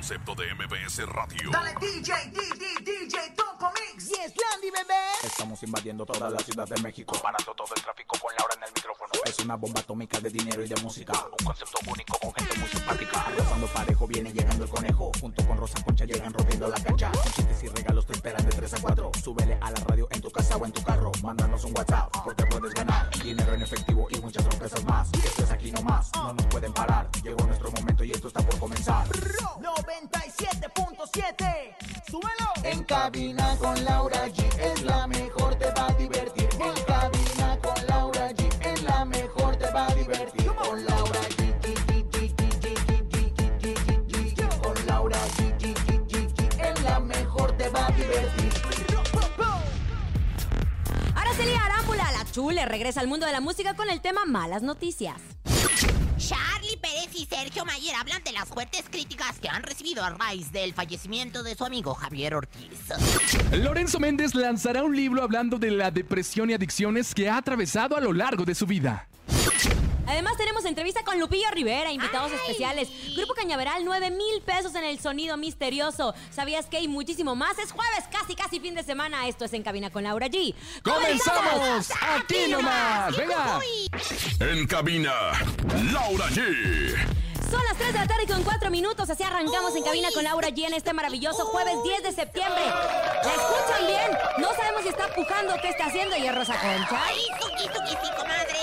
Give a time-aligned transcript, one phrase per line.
[0.00, 1.50] Concepto de MBS Radio.
[1.50, 4.08] Dale DJ, DJ, DJ, Topo Mix.
[4.08, 4.94] Yes, Landy, bebé.
[5.22, 8.70] Estamos invadiendo toda la ciudad de México, parando todo el tráfico con Laura en el
[8.74, 9.10] micrófono.
[9.26, 12.68] Es una bomba atómica de dinero y de música, un concepto único con gente muy
[12.68, 13.26] simpática.
[13.36, 17.12] Rozando parejo viene llegando el conejo, junto con Rosa Concha llegan rompiendo la cancha.
[17.12, 19.10] Con chistes y regalos te esperan de 3 a 4.
[19.22, 22.46] Súbele a la radio en tu casa o en tu carro, mándanos un WhatsApp porque
[22.46, 25.12] puedes ganar dinero en efectivo y muchas sorpresas más.
[25.12, 27.06] Esto es aquí nomás, no nos pueden parar.
[27.22, 29.06] Llegó nuestro momento y esto está por comenzar.
[29.90, 31.74] 97.7.
[32.08, 32.52] Súbelo.
[32.62, 36.48] En cabina con Laura G es la mejor, te va a divertir.
[36.52, 40.46] En cabina con Laura G es la mejor, te va a divertir.
[40.46, 41.40] Con Laura G.
[44.62, 45.66] Con Laura G.
[46.60, 48.52] Es la mejor, te va a divertir.
[51.16, 54.62] Ahora Celia Arámbula, la chule, regresa al mundo de la música con el tema Malas
[54.62, 55.39] Noticias.
[57.20, 61.42] Y Sergio Mayer hablan de las fuertes críticas que han recibido a raíz del fallecimiento
[61.42, 62.80] de su amigo Javier Ortiz.
[63.52, 68.00] Lorenzo Méndez lanzará un libro hablando de la depresión y adicciones que ha atravesado a
[68.00, 69.09] lo largo de su vida.
[70.10, 72.38] Además tenemos entrevista con Lupillo Rivera, invitados ¡Ay!
[72.38, 72.88] especiales.
[73.16, 76.14] Grupo Cañaveral, 9 mil pesos en el sonido misterioso.
[76.30, 77.56] ¿Sabías que hay muchísimo más?
[77.60, 79.28] Es jueves, casi casi fin de semana.
[79.28, 80.52] Esto es En Cabina con Laura G.
[80.82, 81.92] ¡Comenzamos!
[82.18, 83.16] ¡Aquí nomás!
[83.16, 83.60] ¡Venga!
[84.40, 85.12] En cabina,
[85.92, 86.96] Laura G.
[87.48, 89.08] Son las 3 de la tarde con 4 minutos.
[89.10, 92.62] Así arrancamos en cabina con Laura G en este maravilloso jueves 10 de septiembre.
[92.64, 94.18] ¿La escuchan bien?
[94.38, 97.00] No sabemos si está pujando o qué está haciendo y es Rosa Concha.
[97.04, 98.59] Ay, tuki, tuki, sí, comadre.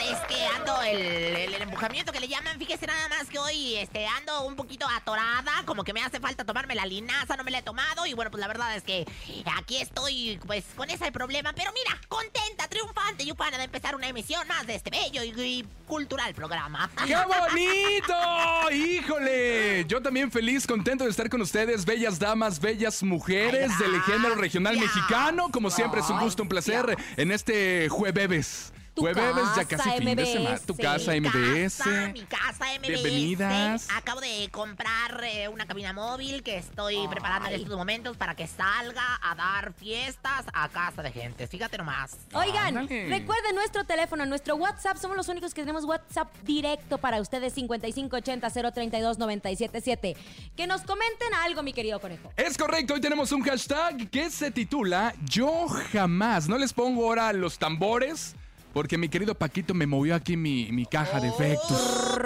[0.00, 2.58] Es que ando el, el, el empujamiento que le llaman.
[2.58, 5.62] Fíjese nada más que hoy este, ando un poquito atorada.
[5.66, 8.06] Como que me hace falta tomarme la linaza, no me la he tomado.
[8.06, 9.06] Y bueno, pues la verdad es que
[9.56, 11.52] aquí estoy pues con ese problema.
[11.52, 15.28] Pero mira, contenta, triunfante y ufana de empezar una emisión más de este bello y,
[15.40, 16.90] y cultural programa.
[17.06, 18.70] ¡Qué bonito!
[18.72, 19.84] ¡Híjole!
[19.86, 24.34] Yo también feliz, contento de estar con ustedes, bellas damas, bellas mujeres Ay, del género
[24.34, 25.50] regional mexicano.
[25.52, 28.72] Como siempre, es un gusto, un placer en este jueves.
[28.94, 29.24] Tu Jueves,
[29.56, 30.50] ya casa, casi fin de semana.
[30.56, 30.66] MBS.
[30.66, 31.76] Tu casa, Mi MBS.
[31.78, 32.88] casa, mi casa MBS.
[32.88, 33.86] Bienvenidas.
[33.94, 38.48] Acabo de comprar eh, una cabina móvil que estoy preparando en estos momentos para que
[38.48, 41.46] salga a dar fiestas a casa de gente.
[41.46, 42.16] Fíjate nomás.
[42.32, 43.08] Oigan, Ándale.
[43.08, 44.96] recuerden nuestro teléfono, nuestro WhatsApp.
[44.96, 50.16] Somos los únicos que tenemos WhatsApp directo para ustedes, 5580-032-977.
[50.56, 52.32] Que nos comenten algo, mi querido conejo.
[52.36, 56.48] Es correcto, hoy tenemos un hashtag que se titula Yo jamás.
[56.48, 58.34] No les pongo ahora los tambores
[58.72, 62.18] porque mi querido Paquito me movió aquí mi, mi caja de efectos.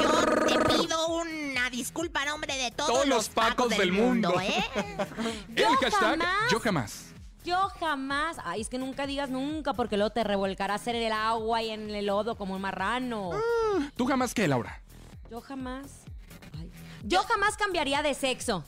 [0.00, 4.40] Yo te pido una disculpa a nombre de todos, Todos los pacos del mundo.
[4.40, 4.64] ¿eh?
[5.54, 6.52] El Yo hashtag jamás.
[6.52, 7.06] Yo jamás.
[7.44, 8.36] Yo jamás.
[8.44, 11.90] Ay, es que nunca digas nunca porque luego te revolcarás en el agua y en
[11.90, 13.30] el lodo como un marrano.
[13.96, 14.80] ¿Tú jamás qué, Laura?
[15.30, 16.04] Yo jamás.
[16.58, 16.70] Ay.
[17.04, 18.64] Yo jamás cambiaría de sexo.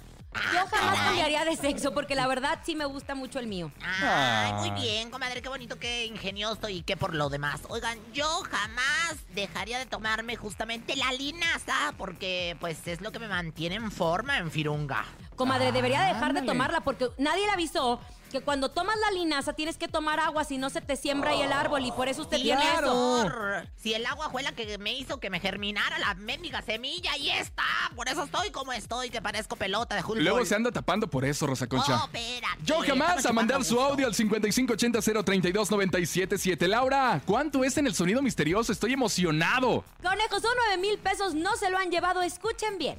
[0.52, 3.72] Yo jamás cambiaría de sexo porque la verdad sí me gusta mucho el mío.
[3.82, 4.74] Ay, muy Ah.
[4.74, 7.62] bien, comadre, qué bonito, qué ingenioso y qué por lo demás.
[7.68, 13.28] Oigan, yo jamás dejaría de tomarme justamente la linaza porque pues es lo que me
[13.28, 15.04] mantiene en forma en Firunga.
[15.38, 17.98] Comadre, debería dejar de tomarla porque nadie le avisó
[18.30, 21.42] que cuando tomas la linaza tienes que tomar agua, si no se te siembra ahí
[21.42, 23.30] el árbol y por eso usted tiene eso.
[23.76, 27.30] Si el agua fue la que me hizo que me germinara la mendiga semilla, y
[27.30, 27.64] está.
[27.96, 30.20] Por eso estoy como estoy, que parezco pelota de Hulk.
[30.20, 32.02] Luego se anda tapando por eso, Rosa Concha.
[32.02, 36.66] Oh, espérate, Yo jamás a mandar su audio al 5580-032-977.
[36.66, 38.72] Laura, ¿cuánto es en el sonido misterioso?
[38.72, 39.84] Estoy emocionado.
[40.02, 42.98] Conejo, son 9 mil pesos, no se lo han llevado, escuchen bien.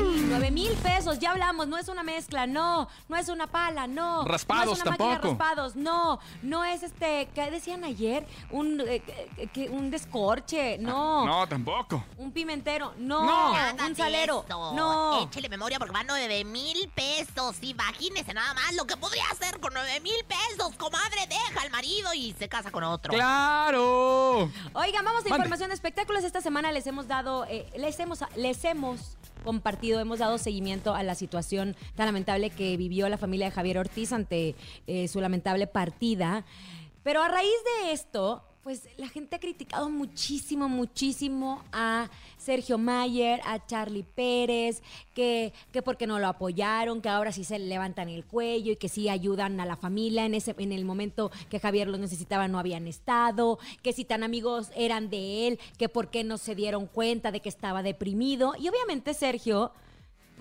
[0.00, 4.24] 9 mil pesos, ya hablamos, no es una mezcla, no, no es una pala, no.
[4.24, 5.38] Raspados no es una máquina de tampoco.
[5.44, 8.26] raspados, no, no es este, ¿qué decían ayer?
[8.50, 9.02] Un, eh,
[9.52, 11.26] que- un descorche, no.
[11.26, 12.04] No, tampoco.
[12.16, 13.24] Un pimentero, no.
[13.24, 13.52] No.
[13.52, 14.72] Nada Un salero, eso.
[14.74, 15.22] no.
[15.24, 17.56] Échele memoria porque van 9 mil pesos.
[17.62, 20.74] Imagínese nada más lo que podría hacer con 9 mil pesos.
[20.76, 23.12] Comadre, deja al marido y se casa con otro.
[23.12, 24.50] ¡Claro!
[24.72, 25.36] Oigan, vamos a Mande.
[25.36, 26.24] información de espectáculos.
[26.24, 31.02] Esta semana les hemos dado, eh, les hemos, les hemos compartido, hemos dado seguimiento a
[31.02, 34.54] la situación tan lamentable que vivió la familia de Javier Ortiz ante
[34.86, 36.44] eh, su lamentable partida.
[37.02, 37.50] Pero a raíz
[37.82, 44.82] de esto, pues la gente ha criticado muchísimo, muchísimo a Sergio Mayer, a Charlie Pérez,
[45.14, 48.88] que, que porque no lo apoyaron, que ahora sí se levantan el cuello y que
[48.88, 52.60] sí ayudan a la familia en ese en el momento que Javier los necesitaba no
[52.60, 56.86] habían estado, que si tan amigos eran de él, que por qué no se dieron
[56.86, 58.54] cuenta de que estaba deprimido.
[58.58, 59.72] Y obviamente Sergio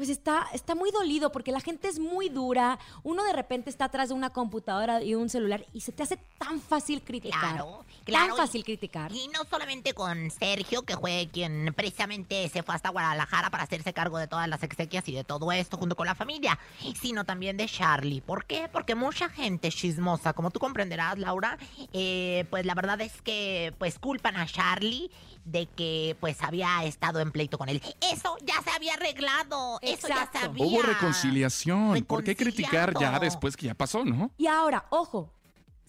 [0.02, 2.80] pues está, está muy dolido porque la gente es muy dura.
[3.04, 6.18] Uno de repente está atrás de una computadora y un celular y se te hace
[6.40, 7.40] tan fácil criticar.
[7.40, 8.36] Claro, claro.
[8.36, 9.12] Tan fácil criticar.
[9.12, 13.94] Y no solamente con Sergio, que fue quien precisamente se fue hasta Guadalajara para hacerse
[13.94, 16.58] cargo de todas las exequias y de todo esto junto con la familia,
[17.00, 18.22] sino también de Charlie.
[18.22, 18.70] ¿Por qué?
[18.74, 21.60] Porque mucha gente chismosa, como tú comprenderás, Laura,
[21.94, 25.12] eh, pues la verdad es que pues culpan a Charlie
[25.46, 27.82] de que pues había estado en pleito con él.
[28.02, 29.80] Eso ya se había arreglado.
[29.94, 30.30] Eso ya.
[30.58, 32.04] Hubo reconciliación.
[32.06, 34.32] ¿Por qué criticar ya después que ya pasó, no?
[34.38, 35.32] Y ahora, ojo,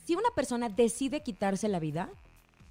[0.04, 2.08] si una persona decide quitarse la vida,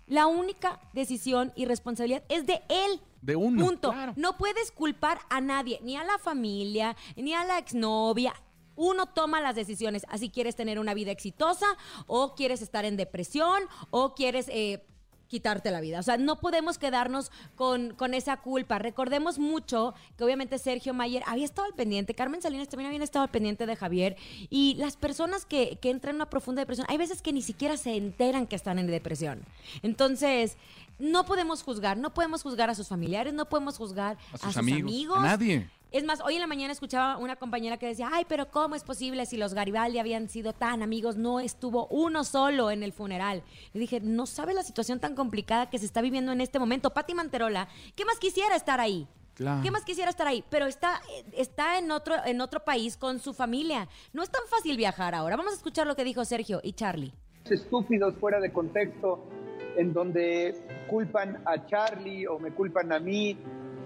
[0.08, 3.02] la única decisión y responsabilidad es de él.
[3.22, 3.66] De uno.
[3.66, 3.92] Punto.
[3.92, 4.14] claro.
[4.16, 8.34] No puedes culpar a nadie, ni a la familia, ni a la exnovia.
[8.76, 10.06] Uno toma las decisiones.
[10.10, 11.66] Así quieres tener una vida exitosa,
[12.08, 14.86] o quieres estar en depresión, o quieres eh,
[15.32, 15.98] quitarte la vida.
[16.00, 18.80] O sea, no podemos quedarnos con, con esa culpa.
[18.80, 23.24] Recordemos mucho que obviamente Sergio Mayer había estado al pendiente, Carmen Salinas también había estado
[23.24, 24.18] al pendiente de Javier.
[24.50, 27.78] Y las personas que, que entran en una profunda depresión, hay veces que ni siquiera
[27.78, 29.46] se enteran que están en depresión.
[29.84, 30.58] Entonces,
[31.00, 34.82] no podemos juzgar, no podemos juzgar a sus familiares, no podemos juzgar A sus, amigos,
[34.92, 35.18] amigos.
[35.18, 35.70] a nadie.
[35.92, 38.84] Es más, hoy en la mañana escuchaba una compañera que decía, ay, pero ¿cómo es
[38.86, 41.18] posible si los Garibaldi habían sido tan amigos?
[41.18, 43.44] No estuvo uno solo en el funeral.
[43.74, 46.94] Le dije, no sabe la situación tan complicada que se está viviendo en este momento.
[46.94, 49.06] Pati Manterola, ¿qué más quisiera estar ahí?
[49.34, 49.62] Claro.
[49.64, 50.46] ¿Qué más quisiera estar ahí?
[50.50, 51.02] Pero está,
[51.34, 53.90] está en, otro, en otro país con su familia.
[54.14, 55.36] No es tan fácil viajar ahora.
[55.36, 57.12] Vamos a escuchar lo que dijo Sergio y Charlie.
[57.50, 59.28] estúpidos fuera de contexto
[59.76, 60.56] en donde
[60.90, 63.38] culpan a Charlie o me culpan a mí.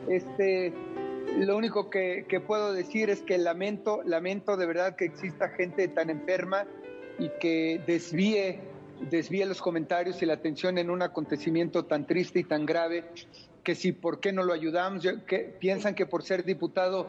[0.07, 0.71] Este,
[1.37, 6.09] lo único que, puedo decir es que lamento, lamento de verdad que exista gente tan
[6.09, 6.65] enferma
[7.19, 8.59] y que desvíe,
[9.09, 13.05] desvíe los comentarios y la atención en un acontecimiento tan triste y tan grave
[13.63, 17.07] que si por qué no lo ayudamos, que piensan que por ser diputado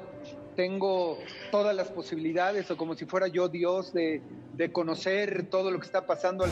[0.56, 1.18] tengo
[1.50, 4.22] todas las posibilidades o como si fuera yo Dios de,
[4.56, 6.50] de conocer todo lo que está pasando al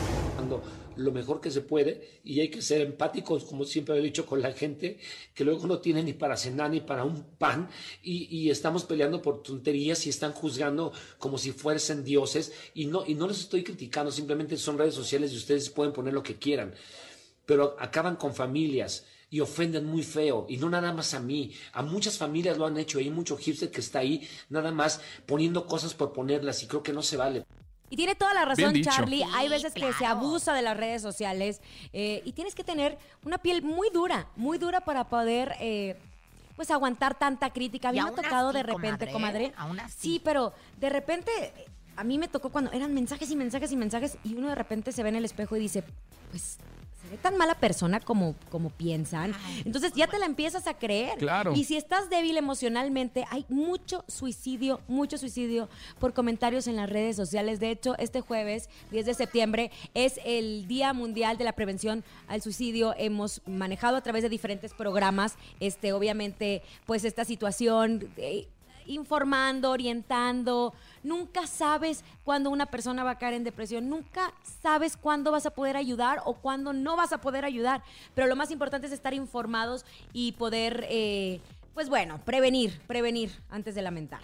[0.95, 4.41] lo mejor que se puede y hay que ser empáticos, como siempre he dicho, con
[4.41, 4.99] la gente
[5.33, 7.67] que luego no tiene ni para cenar ni para un pan
[8.03, 13.03] y, y estamos peleando por tonterías y están juzgando como si fuesen dioses y no,
[13.05, 16.35] y no los estoy criticando, simplemente son redes sociales y ustedes pueden poner lo que
[16.35, 16.73] quieran,
[17.45, 21.81] pero acaban con familias y ofenden muy feo, y no nada más a mí, a
[21.81, 25.93] muchas familias lo han hecho, hay mucho hipster que está ahí nada más poniendo cosas
[25.93, 27.45] por ponerlas y creo que no se vale.
[27.89, 28.73] Y tiene toda la razón.
[28.81, 29.23] Charlie.
[29.23, 31.61] Sí, Hay veces que se abusa de las redes sociales
[31.93, 35.95] eh, y tienes que tener una piel muy dura, muy dura para poder, eh,
[36.55, 37.89] pues, aguantar tanta crítica.
[37.89, 39.53] A mí Y me ha tocado así, de repente, comadre, comadre.
[39.57, 39.95] aún así.
[39.99, 41.65] Sí, pero de repente eh,
[41.95, 44.91] a mí me tocó cuando eran mensajes y mensajes y mensajes y uno de repente
[44.91, 45.83] se ve en el espejo y dice,
[46.31, 46.57] pues.
[47.05, 49.33] Se ve tan mala persona como, como piensan.
[49.45, 51.17] Ay, Entonces ya te la empiezas a creer.
[51.17, 51.53] Claro.
[51.53, 57.15] Y si estás débil emocionalmente, hay mucho suicidio, mucho suicidio por comentarios en las redes
[57.15, 57.59] sociales.
[57.59, 62.41] De hecho, este jueves, 10 de septiembre, es el Día Mundial de la Prevención al
[62.41, 62.95] Suicidio.
[62.97, 68.09] Hemos manejado a través de diferentes programas, este, obviamente, pues esta situación.
[68.17, 68.47] eh,
[68.87, 70.73] informando, orientando.
[71.03, 73.89] Nunca sabes cuándo una persona va a caer en depresión.
[73.89, 77.83] Nunca sabes cuándo vas a poder ayudar o cuándo no vas a poder ayudar.
[78.13, 81.41] Pero lo más importante es estar informados y poder, eh,
[81.73, 84.21] pues bueno, prevenir, prevenir antes de lamentar.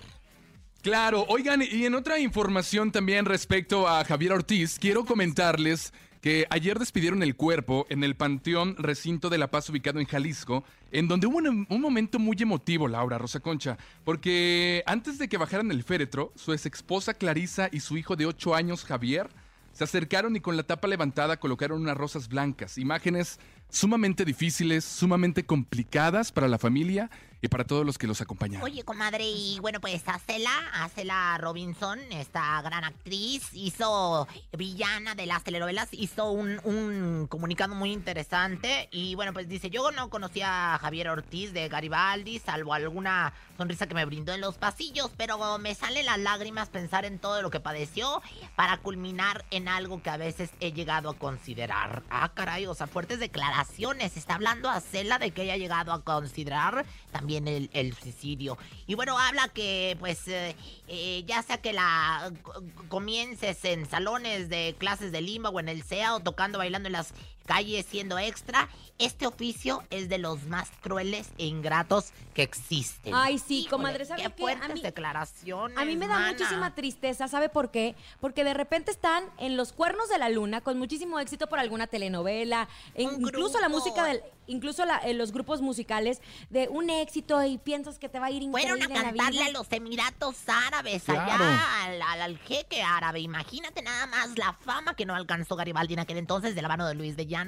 [0.82, 6.78] Claro, oigan, y en otra información también respecto a Javier Ortiz, quiero comentarles que ayer
[6.78, 11.28] despidieron el cuerpo en el Panteón Recinto de la Paz ubicado en Jalisco, en donde
[11.28, 15.84] hubo un, un momento muy emotivo, Laura Rosa Concha, porque antes de que bajaran el
[15.84, 19.30] féretro, su ex esposa Clarisa y su hijo de 8 años, Javier,
[19.74, 25.46] se acercaron y con la tapa levantada colocaron unas rosas blancas, imágenes sumamente difíciles, sumamente
[25.46, 27.10] complicadas para la familia
[27.41, 28.63] y para todos los que los acompañaron.
[28.63, 35.43] Oye, comadre, y bueno, pues Acela, Acela Robinson, esta gran actriz, hizo villana de las
[35.43, 40.79] telenovelas, hizo un, un comunicado muy interesante y bueno, pues dice, yo no conocía a
[40.79, 45.75] Javier Ortiz de Garibaldi, salvo alguna sonrisa que me brindó en los pasillos, pero me
[45.75, 48.21] salen las lágrimas pensar en todo lo que padeció
[48.55, 52.03] para culminar en algo que a veces he llegado a considerar.
[52.10, 54.17] Ah, caray, o sea, fuertes declaraciones.
[54.17, 58.58] Está hablando Acela de que haya llegado a considerar también el, el suicidio.
[58.88, 60.56] Y bueno, habla que pues eh,
[60.88, 65.70] eh, ya sea que la co- comiences en salones de clases de limba o en
[65.70, 67.13] el SEA o tocando, bailando en las
[67.51, 73.13] calles siendo extra, este oficio es de los más crueles e ingratos que existen.
[73.15, 74.41] Ay, sí, Híjole, comadre, ¿sabe qué qué?
[74.41, 75.77] fuertes A mí- declaraciones.
[75.77, 76.31] A mí me da mana.
[76.31, 77.96] muchísima tristeza, ¿sabe por qué?
[78.22, 81.88] Porque de repente están en los cuernos de la luna con muchísimo éxito por alguna
[81.88, 87.43] telenovela, e incluso la música del, incluso la- eh, los grupos musicales de un éxito
[87.43, 89.46] y piensas que te va a ir increíble Fueron a en la cantarle vida.
[89.48, 91.22] a los Emiratos Árabes Claro.
[91.22, 93.20] allá, al, al- al jeque árabe.
[93.20, 96.88] Imagínate nada más la fama que no alcanzó Garibaldi en aquel entonces de la mano
[96.88, 97.40] de Luis de Llano.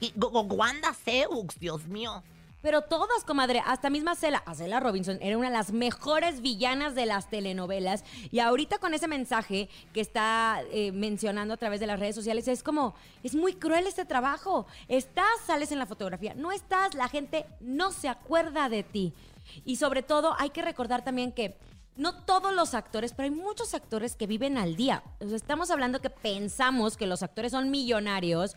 [0.00, 2.22] Y Wanda Seux, Dios mío.
[2.62, 7.06] Pero todas, comadre, hasta misma Cela, Cela Robinson era una de las mejores villanas de
[7.06, 8.04] las telenovelas.
[8.30, 12.46] Y ahorita con ese mensaje que está eh, mencionando a través de las redes sociales,
[12.46, 12.94] es como,
[13.24, 14.66] es muy cruel este trabajo.
[14.86, 16.34] Estás, sales en la fotografía.
[16.34, 19.12] No estás, la gente no se acuerda de ti.
[19.64, 21.56] Y sobre todo, hay que recordar también que
[21.96, 25.02] no todos los actores, pero hay muchos actores que viven al día.
[25.18, 28.56] Estamos hablando que pensamos que los actores son millonarios.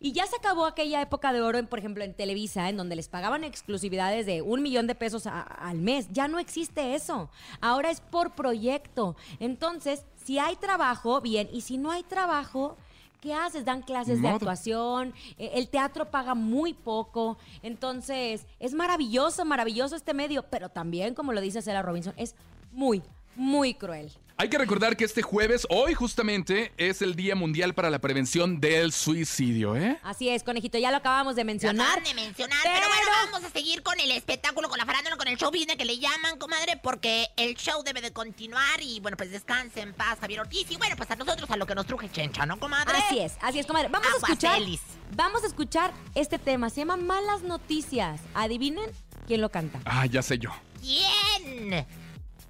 [0.00, 2.94] Y ya se acabó aquella época de oro, en, por ejemplo, en Televisa, en donde
[2.94, 6.06] les pagaban exclusividades de un millón de pesos a- al mes.
[6.12, 7.28] Ya no existe eso.
[7.60, 9.16] Ahora es por proyecto.
[9.40, 11.48] Entonces, si hay trabajo, bien.
[11.52, 12.76] Y si no hay trabajo,
[13.20, 13.64] ¿qué haces?
[13.64, 15.14] Dan clases de actuación.
[15.36, 17.36] eh, El teatro paga muy poco.
[17.64, 20.44] Entonces, es maravilloso, maravilloso este medio.
[20.44, 22.36] Pero también, como lo dice Sarah Robinson, es
[22.70, 23.02] muy,
[23.34, 24.12] muy cruel.
[24.40, 28.60] Hay que recordar que este jueves, hoy justamente, es el Día Mundial para la Prevención
[28.60, 29.98] del Suicidio, ¿eh?
[30.04, 32.04] Así es, conejito, ya lo acabamos de mencionar.
[32.04, 32.76] de mencionar, pero...
[32.76, 35.76] pero- bueno, vamos a seguir con el espectáculo, con la farándula, con el show business
[35.76, 39.92] que le llaman, comadre, porque el show debe de continuar y bueno, pues descanse en
[39.92, 40.70] paz, Javier Ortiz.
[40.70, 42.96] Y bueno, pues a nosotros a lo que nos truje chencha, ¿no, comadre?
[42.96, 43.88] Así es, así es, comadre.
[43.88, 44.56] Vamos a escuchar.
[44.62, 44.82] Elis.
[45.16, 46.70] Vamos a escuchar este tema.
[46.70, 48.20] Se llama Malas Noticias.
[48.34, 48.88] Adivinen
[49.26, 49.80] quién lo canta.
[49.84, 50.50] Ah, ya sé yo.
[50.80, 51.84] ¿Quién?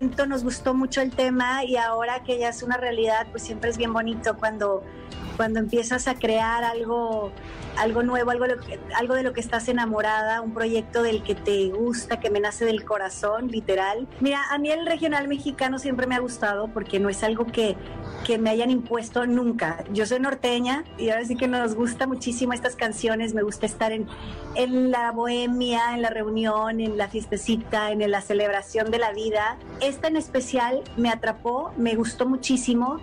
[0.01, 3.77] Nos gustó mucho el tema y ahora que ya es una realidad, pues siempre es
[3.77, 4.85] bien bonito cuando,
[5.37, 7.33] cuando empiezas a crear algo,
[7.77, 8.45] algo nuevo, algo,
[9.15, 12.85] de lo que- estás enamorada, un proyecto del que te gusta, que me nace del
[12.85, 14.07] corazón, literal.
[14.21, 17.77] Mira, a mí el regional mexicano siempre me ha gustado porque no es algo que,
[18.29, 19.83] que me hayan impuesto nunca.
[19.91, 23.91] Yo soy norteña y ahora sí que nos gusta muchísimo estas canciones, me gusta estar
[23.91, 24.07] en,
[24.55, 29.57] en la bohemia, en la reunión, en la fiestecita, en la celebración de la vida.
[29.81, 33.01] Esta en especial me atrapó, me gustó muchísimo.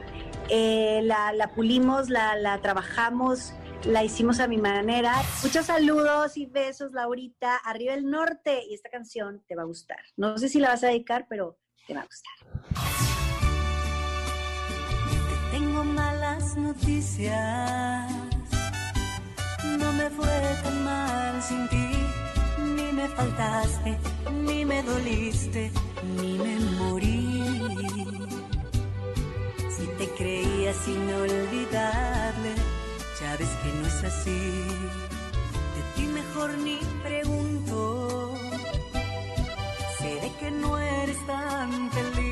[0.49, 5.15] Eh, la, pulimos, la, la trabajamos, la hicimos a mi manera.
[5.41, 7.57] Muchos saludos y besos, Laurita.
[7.65, 8.63] Arriba el norte.
[8.69, 10.01] Y esta canción te va a gustar.
[10.17, 13.24] No sé si la vas a dedicar, pero te va a gustar.
[15.55, 18.11] Tengo malas noticias.
[19.79, 21.87] No me fue tan mal sin ti.
[22.75, 23.97] Ni me faltaste,
[24.45, 25.71] ni me doliste,
[26.17, 27.41] ni me morí.
[29.75, 32.51] Si te creías inolvidable,
[33.21, 34.41] ya ves que no es así.
[35.75, 38.33] De ti mejor ni pregunto.
[39.99, 42.24] Sé de que no eres tan feliz,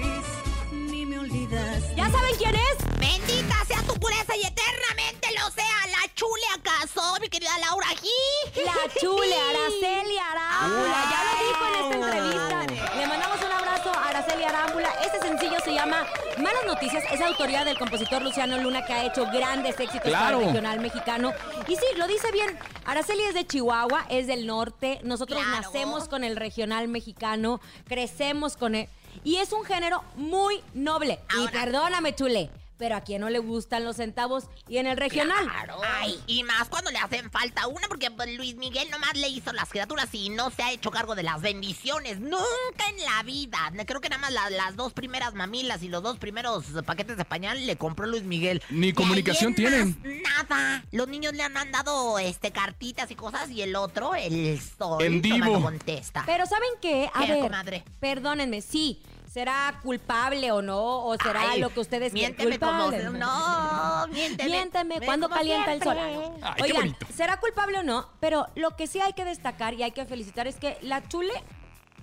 [1.37, 2.77] ¿Ya saben quién es?
[2.99, 8.63] Bendita sea tu pureza y eternamente lo sea la chule acaso, mi querida Laura G.
[8.63, 11.03] La chule, Araceli Arámbula.
[11.09, 12.95] Ya lo dijo en esta entrevista.
[12.97, 14.89] Le mandamos un abrazo a Araceli Arámbula.
[15.03, 16.05] Este sencillo se llama
[16.37, 17.03] Malas Noticias.
[17.11, 20.39] Es autoría del compositor Luciano Luna, que ha hecho grandes éxitos para Claro.
[20.41, 21.33] el regional mexicano.
[21.67, 22.59] Y sí, lo dice bien.
[22.85, 24.99] Araceli es de Chihuahua, es del norte.
[25.03, 25.61] Nosotros Claro.
[25.63, 28.87] nacemos con el regional mexicano, crecemos con él.
[29.23, 31.19] Y es un género muy noble.
[31.39, 32.49] Y perdóname, chule.
[32.77, 35.43] Pero a quien no le gustan los centavos y en el regional.
[35.45, 35.79] Claro.
[35.83, 39.53] Ay, y más cuando le hacen falta una, porque pues, Luis Miguel nomás le hizo
[39.53, 42.19] las criaturas y no se ha hecho cargo de las bendiciones.
[42.19, 43.71] Nunca en la vida.
[43.85, 47.25] Creo que nada más la- las dos primeras mamilas y los dos primeros paquetes de
[47.25, 48.61] pañal le compró Luis Miguel.
[48.69, 49.97] Ni comunicación tienen.
[50.23, 50.83] más, Nada.
[50.91, 55.21] Los niños le han mandado este cartitas y cosas y el otro, el sol, En
[55.21, 55.61] Divo.
[55.61, 56.23] contesta.
[56.25, 57.09] Pero ¿saben qué?
[57.13, 57.85] A ¿Qué, ver, comadre?
[57.99, 59.01] perdónenme, sí,
[59.33, 61.05] ¿será culpable o no?
[61.05, 62.35] ¿O será Ay, lo que ustedes quieran?
[62.37, 62.91] Miénteme como...
[63.17, 64.49] No, miénteme.
[64.49, 65.97] Miénteme, ¿cuándo calienta el sol?
[65.99, 67.07] Ay, qué Oigan, bonito.
[67.11, 68.07] ¿será culpable o no?
[68.19, 71.33] Pero lo que sí hay que destacar y hay que felicitar es que la chule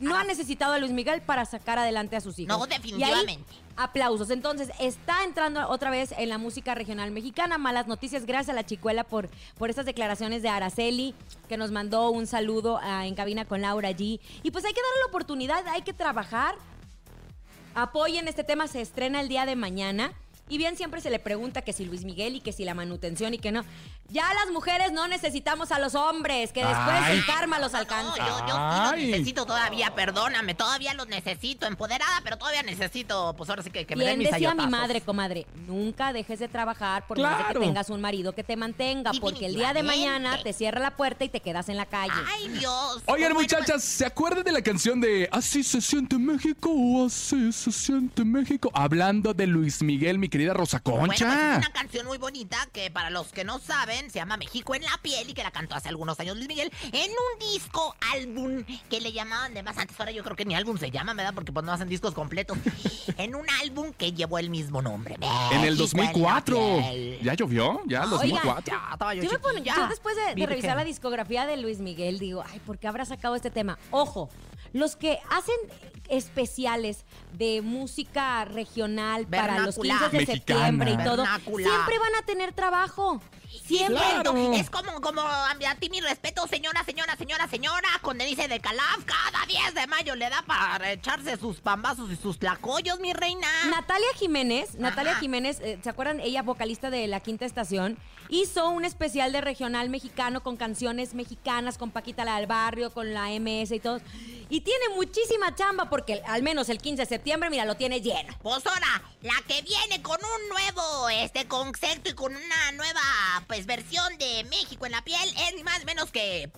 [0.00, 2.58] no ha necesitado a Luis Miguel para sacar adelante a sus hijos.
[2.58, 3.54] No, Y ahí, definitivamente.
[3.76, 4.30] aplausos.
[4.30, 7.58] Entonces, está entrando otra vez en la música regional mexicana.
[7.58, 11.14] Malas noticias, gracias a la chicuela por, por estas declaraciones de Araceli,
[11.48, 14.18] que nos mandó un saludo ah, en cabina con Laura G.
[14.42, 16.56] Y pues hay que darle la oportunidad, hay que trabajar.
[17.74, 20.12] Apoyen este tema, se estrena el día de mañana.
[20.50, 23.32] Y bien, siempre se le pregunta que si Luis Miguel y que si la manutención
[23.32, 23.64] y que no.
[24.10, 27.18] Ya las mujeres no necesitamos a los hombres, que después Ay.
[27.18, 28.16] el karma los No, alcanza.
[28.16, 29.06] yo, yo sí los Ay.
[29.12, 33.94] necesito todavía, perdóname, todavía los necesito, empoderada, pero todavía necesito, pues ahora sí que, que
[33.94, 34.70] me den Bien mis decía mi ayotazos.
[34.70, 37.60] madre, comadre, nunca dejes de trabajar por más de que Claro.
[37.60, 40.20] tengas un marido que te mantenga, porque el día de Definitivamente.
[40.28, 42.12] mañana te cierra la puerta y te quedas en la calle.
[42.34, 42.96] Ay, Dios.
[43.06, 47.52] Oigan, Bueno, muchachas, ¿se acuerdan de la canción de Así se siente México o así
[47.52, 48.72] se siente México?
[48.74, 51.56] Hablando de Luis Miguel, mi querida Rosa Bueno, pues es Concha.
[51.58, 54.96] una canción muy bonita que para los que no saben se llama México en la
[55.02, 59.00] piel y que la cantó hace algunos años Luis Miguel en un disco álbum que
[59.00, 59.98] le llamaban de más antes.
[60.00, 61.34] Ahora yo creo que ni álbum se llama, ¿verdad?
[61.34, 62.56] Porque pues no hacen discos completos.
[63.18, 65.16] en un álbum que llevó el mismo nombre.
[65.52, 66.56] En el México la 2004.
[66.56, 67.18] piel.
[67.22, 67.80] ¿Ya llovió?
[67.86, 67.98] ¿Ya?
[68.04, 68.64] ¿El Oigan, 2004?
[68.66, 69.52] Ya, estaba yo Yo, me chiquilla.
[69.74, 72.88] pon- yo después de, de revisar la discografía de Luis Miguel digo, ay, ¿por qué
[72.88, 73.78] habrá sacado este tema?
[73.90, 74.30] Ojo,
[74.72, 75.54] los que hacen
[76.08, 80.34] especiales de música regional para los 15 de Mexicana.
[80.34, 81.68] septiembre y todo, Vernácula.
[81.68, 83.20] siempre van a tener trabajo.
[83.64, 83.96] Siempre.
[83.96, 84.52] Claro.
[84.54, 88.60] Es como, como a, a ti mi respeto, señora, señora, señora, señora, con Denise de
[88.60, 93.12] Calaf, cada 10 de mayo le da para echarse sus pambazos y sus tlacoyos, mi
[93.12, 93.46] reina.
[93.70, 95.16] Natalia Jiménez, Natalia.
[95.16, 96.20] Jiménez, eh, ¿se acuerdan?
[96.20, 101.78] Ella, vocalista de La Quinta Estación, hizo un especial de regional mexicano con canciones mexicanas,
[101.78, 104.00] con Paquita la del Barrio, con la MS y todo.
[104.48, 108.36] Y tiene muchísima chamba porque al menos el 15 de septiembre, mira, lo tiene lleno.
[108.42, 113.00] Pues ahora, la que viene con un nuevo este concepto y con una nueva
[113.46, 116.50] pues versión de México en la piel es ni más ni menos que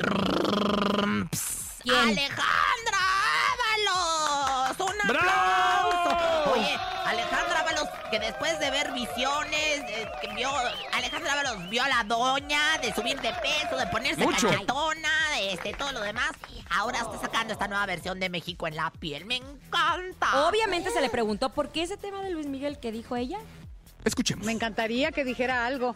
[1.83, 1.97] ¿Quién?
[1.97, 2.99] Alejandra
[3.53, 4.81] Ábalos.
[4.81, 5.91] Un ¡Bravo!
[5.91, 6.53] aplauso.
[6.53, 10.51] Oye, Alejandra Ábalos que después de ver visiones, eh, que vio
[10.93, 14.49] Alejandra Ábalos vio a la doña de subir de peso, de ponerse Mucho.
[14.49, 16.31] cachetona, de este todo lo demás,
[16.71, 19.25] ahora está sacando esta nueva versión de México en la piel.
[19.25, 20.47] Me encanta.
[20.47, 23.39] Obviamente se le preguntó por qué ese tema de Luis Miguel que dijo ella.
[24.05, 24.45] Escuchemos.
[24.45, 25.95] Me encantaría que dijera algo.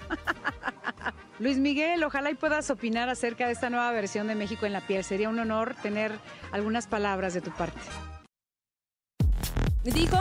[1.39, 4.81] Luis Miguel, ojalá y puedas opinar acerca de esta nueva versión de México en la
[4.81, 5.05] piel.
[5.05, 6.19] Sería un honor tener
[6.53, 7.79] algunas palabras de tu parte.
[9.85, 10.19] Dijo,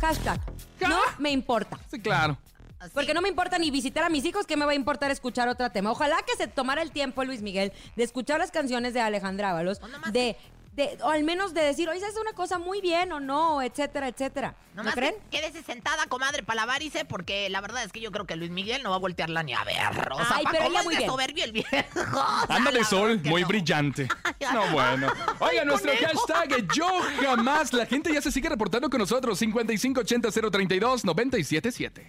[0.00, 0.40] hashtag,
[0.88, 1.78] no me importa.
[1.90, 2.36] Sí, claro.
[2.80, 2.90] Así.
[2.92, 5.48] Porque no me importa ni visitar a mis hijos, que me va a importar escuchar
[5.48, 5.90] otro tema.
[5.92, 9.80] Ojalá que se tomara el tiempo, Luis Miguel, de escuchar las canciones de Alejandra Ábalos,
[9.80, 10.36] nomás- de,
[10.74, 14.08] de, o al menos de decir, oye, es una cosa muy bien o no, etcétera,
[14.08, 14.56] etcétera.
[14.74, 15.14] ¿No Nomás creen?
[15.30, 18.34] que- quédese sentada, comadre, para la varice, porque la verdad es que yo creo que
[18.34, 19.76] Luis Miguel no va a voltearla ni a ver.
[20.12, 21.08] O sea, Ay, pero cómo ella es muy bien.
[21.08, 21.68] soberbio el viejo.
[22.48, 23.48] La sol, muy no.
[23.48, 24.08] brillante.
[24.52, 25.06] No, bueno.
[25.38, 26.26] Oiga, nuestro conejo.
[26.26, 26.88] hashtag yo
[27.22, 27.72] jamás.
[27.72, 29.40] La gente ya se sigue reportando con nosotros.
[29.40, 32.02] 5580-032-977.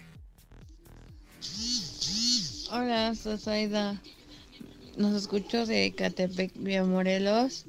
[2.72, 4.00] Hola, soy Zaida.
[4.96, 7.66] Nos escucho de Catepec, Vía Morelos.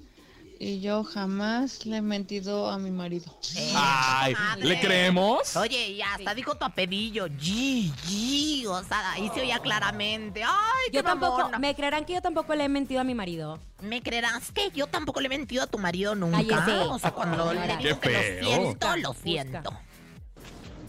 [0.59, 3.25] Y yo jamás le he mentido a mi marido.
[3.55, 4.65] Eh, Ay, comadre.
[4.65, 5.55] ¿le creemos?
[5.55, 10.43] Oye, y hasta dijo tu apellido, G, G, o sea, ahí se oía claramente.
[10.43, 11.59] Ay, qué Yo tampoco, mamona.
[11.59, 13.59] me creerán que yo tampoco le he mentido a mi marido.
[13.81, 16.37] ¿Me creerás que yo tampoco le he mentido a tu marido nunca?
[16.37, 16.79] Cállese.
[16.89, 19.73] O sea, cuando le Qué digo que lo siento, lo Busca, siento.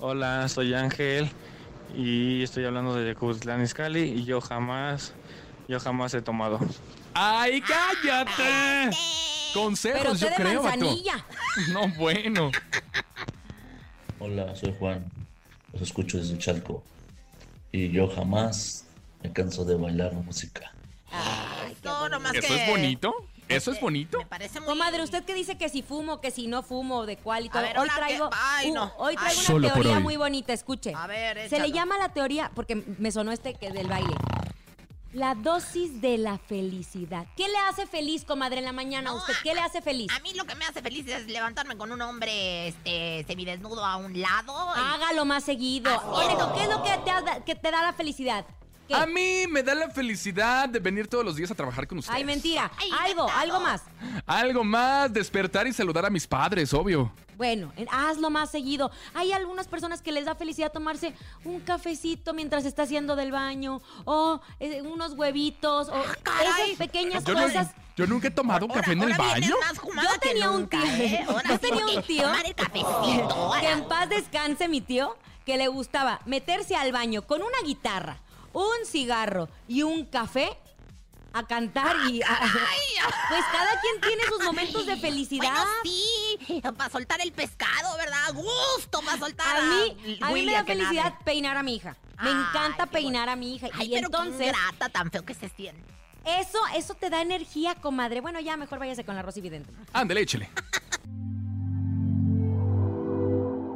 [0.01, 1.31] Hola, soy Ángel
[1.95, 5.13] y estoy hablando de Cuauhtlán Izcalli y yo jamás,
[5.69, 6.59] yo jamás he tomado.
[7.13, 8.97] ¡Ay, cállate!
[9.55, 10.63] Consejos, Pero yo de creo.
[11.73, 12.51] No, bueno.
[14.21, 15.05] Hola, soy Juan.
[15.73, 16.83] Los escucho desde Chalco.
[17.73, 18.85] Y yo jamás
[19.23, 20.73] me canso de bailar música.
[21.85, 23.15] No, nomás ¿Eso que- es bonito?
[23.49, 24.19] ¿Eso es bonito?
[24.19, 24.69] Me parece muy...
[24.69, 27.63] Comadre, usted que dice que si fumo, que si no fumo, de cuál y todo.
[27.63, 29.35] ver, hoy traigo, que- ay, uh, hoy Ay.
[29.35, 30.03] traigo una teoría hoy.
[30.03, 30.93] muy bonita, escuche.
[30.95, 31.75] A ver, Se le échalo.
[31.75, 34.15] llama la teoría, porque me sonó este que del baile.
[35.15, 37.27] La dosis de la felicidad.
[37.35, 39.33] ¿Qué le hace feliz, comadre, en la mañana a No, usted?
[39.43, 40.09] ¿Qué le hace feliz?
[40.15, 43.97] A mí lo que me hace feliz es levantarme con un hombre este, semidesnudo a
[43.97, 44.55] un lado.
[44.77, 45.91] y- Hágalo más seguido.
[46.55, 48.45] ¿qué es lo que te, que te da la felicidad?
[48.89, 48.95] ¿Qué?
[48.95, 52.17] A mí me da la felicidad de venir todos los días a trabajar con ustedes.
[52.17, 52.71] Ay, mentira.
[52.79, 53.31] Ay, algo, inventado.
[53.39, 53.83] algo más.
[54.27, 57.13] Algo más, despertar y saludar a mis padres, obvio.
[57.37, 58.91] Bueno, en- hazlo más seguido.
[59.15, 63.81] Hay algunas personas que les da felicidad tomarse un cafecito mientras está haciendo del baño,
[64.07, 66.71] o eh, unos huevitos, o caray.
[66.73, 67.69] esas pequeñas Yo, no- cosas.
[67.97, 69.49] yo nunca he tomado Ahora- café en el baño.
[69.51, 70.81] Yo que tenía un tío.
[70.85, 71.27] ¿eh?
[71.49, 72.23] Yo tenía un tío.
[72.25, 73.51] Tomar el cafecito.
[73.61, 78.19] Que en paz descanse mi tío, que le gustaba meterse al baño con una guitarra,
[78.59, 80.49] un cigarro y un café
[81.33, 82.27] a cantar y a-
[83.29, 85.53] pues cada quien tiene sus momentos de felicidad.
[85.53, 88.33] Bueno, sí, para soltar el pescado, ¿verdad?
[88.35, 91.97] Gusto para soltar A mí, a mí me da a felicidad peinar a mi hija.
[92.23, 93.69] Me encanta peinar a mi hija.
[93.75, 95.83] Ay, y pero qué entonces, ingrata, tan feo que se siente.
[96.25, 98.21] eso, eso te da energía, comadre.
[98.21, 99.71] Bueno, ya mejor váyase con la Rosy Vidente.
[99.93, 100.51] Ándale, échele.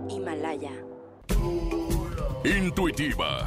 [0.08, 0.72] Himalaya.
[2.44, 3.46] Intuitiva,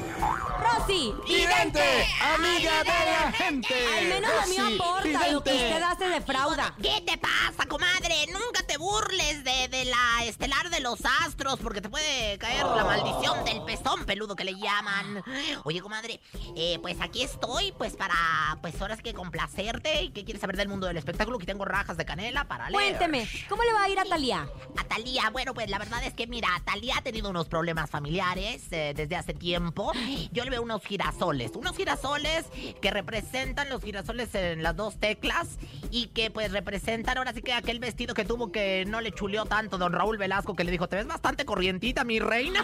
[0.77, 1.13] ¡Rosy!
[1.27, 2.05] ¡Vidente!
[2.21, 3.75] ¡Amiga de la gente!
[3.97, 5.73] Al menos lo mío Rosy aporta, lo que Vidente.
[5.73, 6.75] usted hace defrauda.
[6.81, 8.15] ¿Qué te pasa, comadre?
[8.31, 12.83] Nunca te burles de, de la estelar de los astros porque te puede caer la
[12.83, 15.23] maldición del pezón peludo que le llaman.
[15.63, 16.19] Oye, comadre,
[16.55, 18.15] eh, pues aquí estoy, pues para,
[18.61, 20.03] pues ahora sí que complacerte.
[20.03, 21.37] ¿Y qué quieres saber del mundo del espectáculo?
[21.37, 22.97] Que tengo rajas de canela para leer.
[22.97, 24.47] Cuénteme, ¿cómo le va a ir a Talía?
[24.77, 28.63] A Talía, bueno, pues la verdad es que mira, Talía ha tenido unos problemas familiares
[28.71, 29.91] eh, desde hace tiempo.
[30.31, 32.45] Yo le veo unos girasoles, unos girasoles
[32.81, 35.57] que representan los girasoles en las dos teclas
[35.91, 39.45] y que pues representan ahora sí que aquel vestido que tuvo que no le chuleó
[39.45, 42.61] tanto don Raúl Velasco que le dijo, te ves bastante corrientita, mi reina.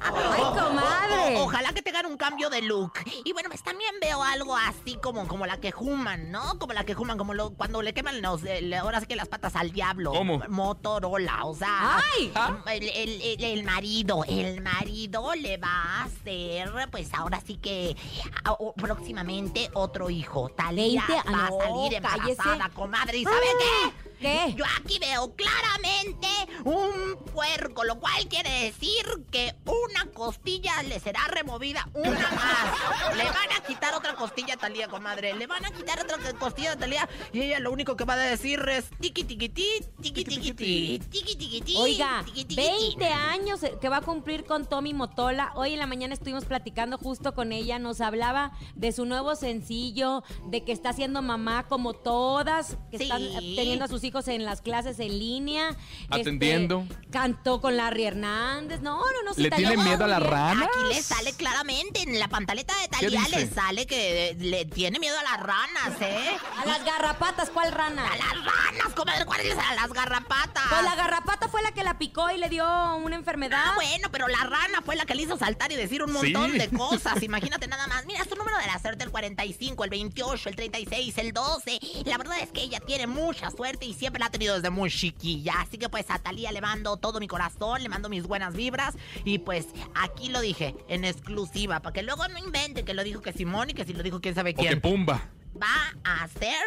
[0.00, 1.36] ¡Ay, comadre!
[1.36, 2.92] O- ojalá que tengan un cambio de look.
[3.24, 6.58] Y bueno, pues también veo algo así como, como la que Human, ¿no?
[6.58, 9.28] Como la que Human, como lo- cuando le queman los, el- ahora sí que las
[9.28, 10.12] patas al diablo.
[10.12, 10.42] ¿Cómo?
[10.48, 11.98] Motorola, o sea.
[12.16, 12.32] ¡Ay!
[12.72, 17.96] El, el- el- el marido, el marido le va a hacer, pues ahora sí que
[18.44, 20.48] a- o- próximamente otro hijo.
[20.50, 22.74] Talía 20 va a no, salir embarazada, cállese.
[22.74, 23.18] comadre.
[23.18, 24.15] ¿Y sabe Ah, qué?
[24.20, 24.54] ¿Qué?
[24.56, 26.28] Yo aquí veo claramente
[26.64, 33.16] un puerco, lo cual quiere decir que una costilla le será removida, una más.
[33.16, 35.34] Le van a quitar otra costilla a Talía, comadre.
[35.34, 38.16] Le van a quitar otra costilla a Talía y ella lo único que va a
[38.16, 39.66] decir es tiqui tiqui ti,
[40.00, 42.96] tiqui tiqui ti, tiqui tiqui ti, Oiga, tiqui, tiqui, ti.
[42.96, 45.52] 20 años que va a cumplir con Tommy Motola.
[45.56, 47.78] Hoy en la mañana estuvimos platicando justo con ella.
[47.78, 53.16] Nos hablaba de su nuevo sencillo, de que está siendo mamá como todas, que están
[53.20, 53.36] Sí.
[53.36, 55.70] eh, teniendo a sus hijos en las clases en línea.
[55.70, 56.86] Este, Atendiendo.
[57.10, 58.80] cantó con Larry Hernández.
[58.80, 59.34] No, no, no.
[59.34, 60.20] sí ¿Le tiene miedo a bien.
[60.20, 60.68] ranas?
[60.68, 64.98] Aquí le sale claramente en la pantaleta de Talía le sale que eh, le tiene
[64.98, 66.30] miedo a las ranas, ¿eh?
[66.62, 68.06] A las garrapatas, ¿cuál rana?
[68.12, 70.62] A las ranas, comadre, ¿cuáles a las garrapatas?
[70.68, 72.64] Pues la garrapata fue la que la picó y le dio
[72.96, 73.60] una enfermedad.
[73.66, 76.32] Ah, bueno, pero la rana fue la que le hizo saltar y decir un Sí.
[76.32, 77.22] montón de cosas.
[77.22, 78.06] Imagínate nada más.
[78.06, 81.78] Mira, su número de la suerte, el 45, el 28, el 36, el 12.
[82.04, 84.90] La verdad es que ella tiene mucha suerte y siempre la ha tenido desde muy
[84.90, 85.54] chiquilla.
[85.60, 88.94] Así que pues a Talía le mando todo mi corazón, le mando mis buenas vibras.
[89.24, 93.22] Y pues aquí lo dije, en exclusiva, para que luego no invente que lo dijo
[93.22, 94.80] que Simón y que si lo dijo quién sabe O que quién.
[94.80, 95.28] pumba.
[95.60, 96.66] Va a ser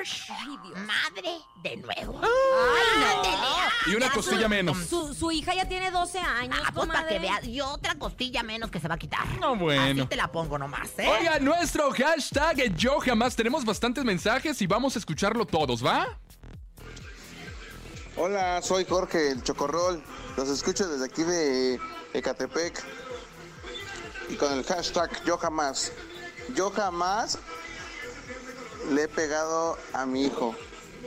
[0.88, 1.30] madre
[1.62, 2.20] de nuevo.
[2.24, 4.78] Ay, Y una ya costilla su- menos.
[4.88, 7.46] Su, su hija ya tiene 12 años, Ah, pues para que veas.
[7.46, 9.28] Y otra costilla menos que se va a quitar.
[9.40, 10.02] No, bueno.
[10.02, 11.08] Así te la pongo nomás, ¿eh?
[11.08, 16.18] Oiga, nuestro hashtag eh, yo jamás tenemos bastantes mensajes y vamos a escucharlo todos, ¿va?
[18.22, 20.04] Hola, soy Jorge, el Chocorrol.
[20.36, 21.80] Los escucho desde aquí de
[22.14, 22.84] Ecatepec.
[24.30, 25.92] Y con el hashtag yo jamás.
[26.54, 27.38] Yo jamás
[28.92, 30.54] le he pegado a mi hijo.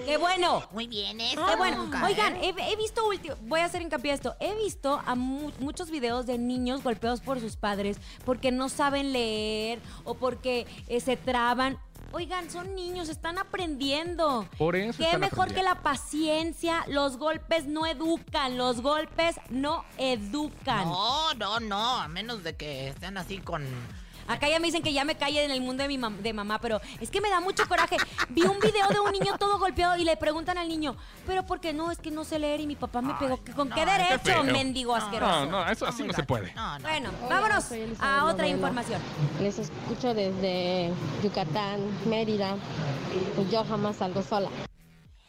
[0.06, 0.66] ¡Qué bueno!
[0.72, 1.44] Muy bien, eso.
[1.46, 1.84] Qué bueno.
[1.84, 2.54] nunca, Oigan, ¿eh?
[2.58, 4.34] he, he visto último, voy a hacer hincapié en esto.
[4.40, 9.12] He visto a mu- muchos videos de niños golpeados por sus padres porque no saben
[9.12, 11.78] leer o porque eh, se traban.
[12.14, 14.46] Oigan, son niños, están aprendiendo.
[14.58, 16.84] Por eso Qué están mejor que la paciencia.
[16.88, 20.84] Los golpes no educan, los golpes no educan.
[20.84, 21.96] No, no, no.
[22.00, 23.64] A menos de que estén así con.
[24.28, 26.32] Acá ya me dicen que ya me calle en el mundo de mi mam- de
[26.32, 27.96] mamá, pero es que me da mucho coraje.
[28.30, 31.60] Vi un video de un niño todo golpeado y le preguntan al niño, pero ¿por
[31.60, 31.90] qué no?
[31.90, 33.38] Es que no sé leer y mi papá me pegó.
[33.56, 35.46] ¿Con qué qué derecho, mendigo asqueroso?
[35.46, 36.52] No, no, eso así no se puede.
[36.54, 36.82] No, no.
[36.88, 37.64] Bueno, vámonos
[38.00, 39.00] a otra información.
[39.40, 42.56] Les escucho desde Yucatán, Mérida.
[43.38, 44.48] y Yo jamás salgo sola.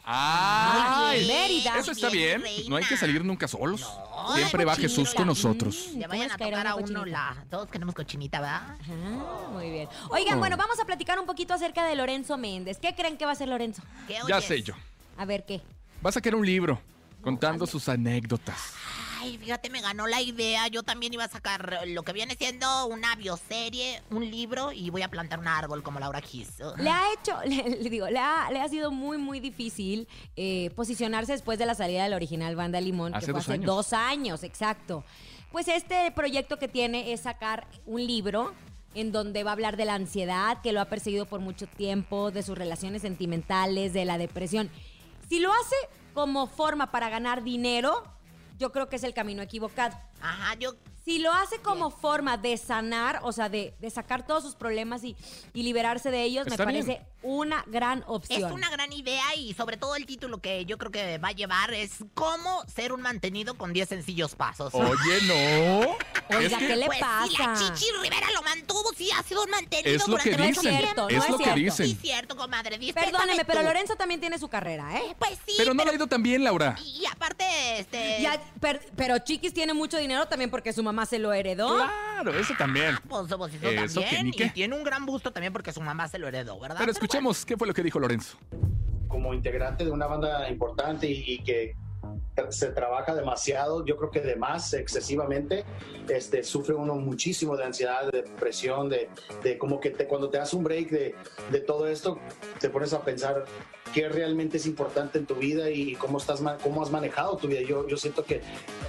[0.06, 1.18] ¡Ay!
[1.18, 1.78] Muy bien, Mérida.
[1.78, 2.42] Eso está Bien.
[2.68, 3.80] No hay que salir nunca solos.
[3.80, 5.76] No, Siempre ay, va Jesús con nosotros.
[5.92, 7.44] Que ¿Cómo vayan a tocar a uno la.
[7.50, 8.76] Todos queremos cochinita, ¿verdad?
[8.80, 9.88] Ah, muy bien.
[10.10, 12.78] Oigan, bueno, vamos a platicar un poquito acerca de Lorenzo Méndez.
[12.78, 13.82] ¿Qué creen que va a ser Lorenzo?
[14.06, 14.44] ¿Qué Ya oyes?
[14.44, 14.74] sé yo.
[15.16, 15.60] A ver, ¿qué?
[16.04, 16.80] Va a sacar un libro
[17.22, 18.74] contando sus anécdotas.
[19.24, 20.68] Ay, fíjate, me ganó la idea.
[20.68, 25.02] Yo también iba a sacar lo que viene siendo una bioserie, un libro y voy
[25.02, 26.58] a plantar un árbol como Laura Kiss.
[26.76, 30.06] Le ha hecho, le, le digo, le ha, le ha sido muy, muy difícil
[30.36, 33.52] eh, posicionarse después de la salida del original Banda Limón, Hace que fue dos hace
[33.54, 33.66] años.
[33.66, 35.04] dos años, exacto.
[35.50, 38.52] Pues este proyecto que tiene es sacar un libro
[38.94, 42.30] en donde va a hablar de la ansiedad que lo ha perseguido por mucho tiempo,
[42.30, 44.70] de sus relaciones sentimentales, de la depresión.
[45.28, 45.76] Si lo hace
[46.12, 48.04] como forma para ganar dinero,
[48.58, 49.96] yo creo que es el camino equivocado.
[50.20, 54.42] Ajá, yo Si lo hace como forma de sanar, o sea, de, de sacar todos
[54.42, 55.14] sus problemas y,
[55.52, 56.86] y liberarse de ellos, Está me bien.
[56.86, 58.42] parece una gran opción.
[58.42, 61.32] Es una gran idea y sobre todo el título que yo creo que va a
[61.32, 64.72] llevar es ¿Cómo ser un mantenido con 10 sencillos pasos?
[64.74, 64.88] Oye,
[65.26, 66.36] no.
[66.38, 67.26] Oiga, Es que- ¿qué le pues pasa?
[67.28, 70.48] si la Chichi Rivera lo mantuvo, sí ha sido un mantenido Es lo que durante
[70.48, 71.08] mucho dicen, tiempo.
[71.10, 71.86] es lo que dicen.
[71.86, 72.78] Sí, cierto, comadre.
[72.94, 73.62] Perdóneme, pero.
[73.62, 75.14] Lorenzo también tiene su carrera, ¿eh?
[75.18, 76.76] Pues sí, Pero no le ha ido tan bien, Laura.
[76.82, 77.44] y aparte,
[77.78, 78.22] este...
[78.22, 81.74] Ya, per- pero Chiquis tiene mucho dinero también porque su mamá se lo heredó.
[81.76, 82.96] Claro, eso también.
[83.08, 84.26] Pues, pues, eso Eso que también.
[84.26, 84.44] ni qué.
[84.46, 86.76] Y tiene un gran busto también porque su mamá se lo heredó, ¿verdad?
[86.78, 88.36] Pero escuchemos qué fue lo que dijo Lorenzo.
[89.08, 91.76] como integrante de una banda importante y, y que
[92.50, 95.64] se trabaja demasiado, yo creo que de más, excesivamente,
[96.08, 99.08] este, sufre uno muchísimo de ansiedad, de depresión, de,
[99.44, 101.14] de como que te, cuando te das un break de,
[101.52, 102.18] de todo esto,
[102.58, 103.44] te pones a pensar
[103.92, 107.60] qué realmente es importante en tu vida y cómo, estás, cómo has manejado tu vida.
[107.60, 108.40] Yo, yo siento que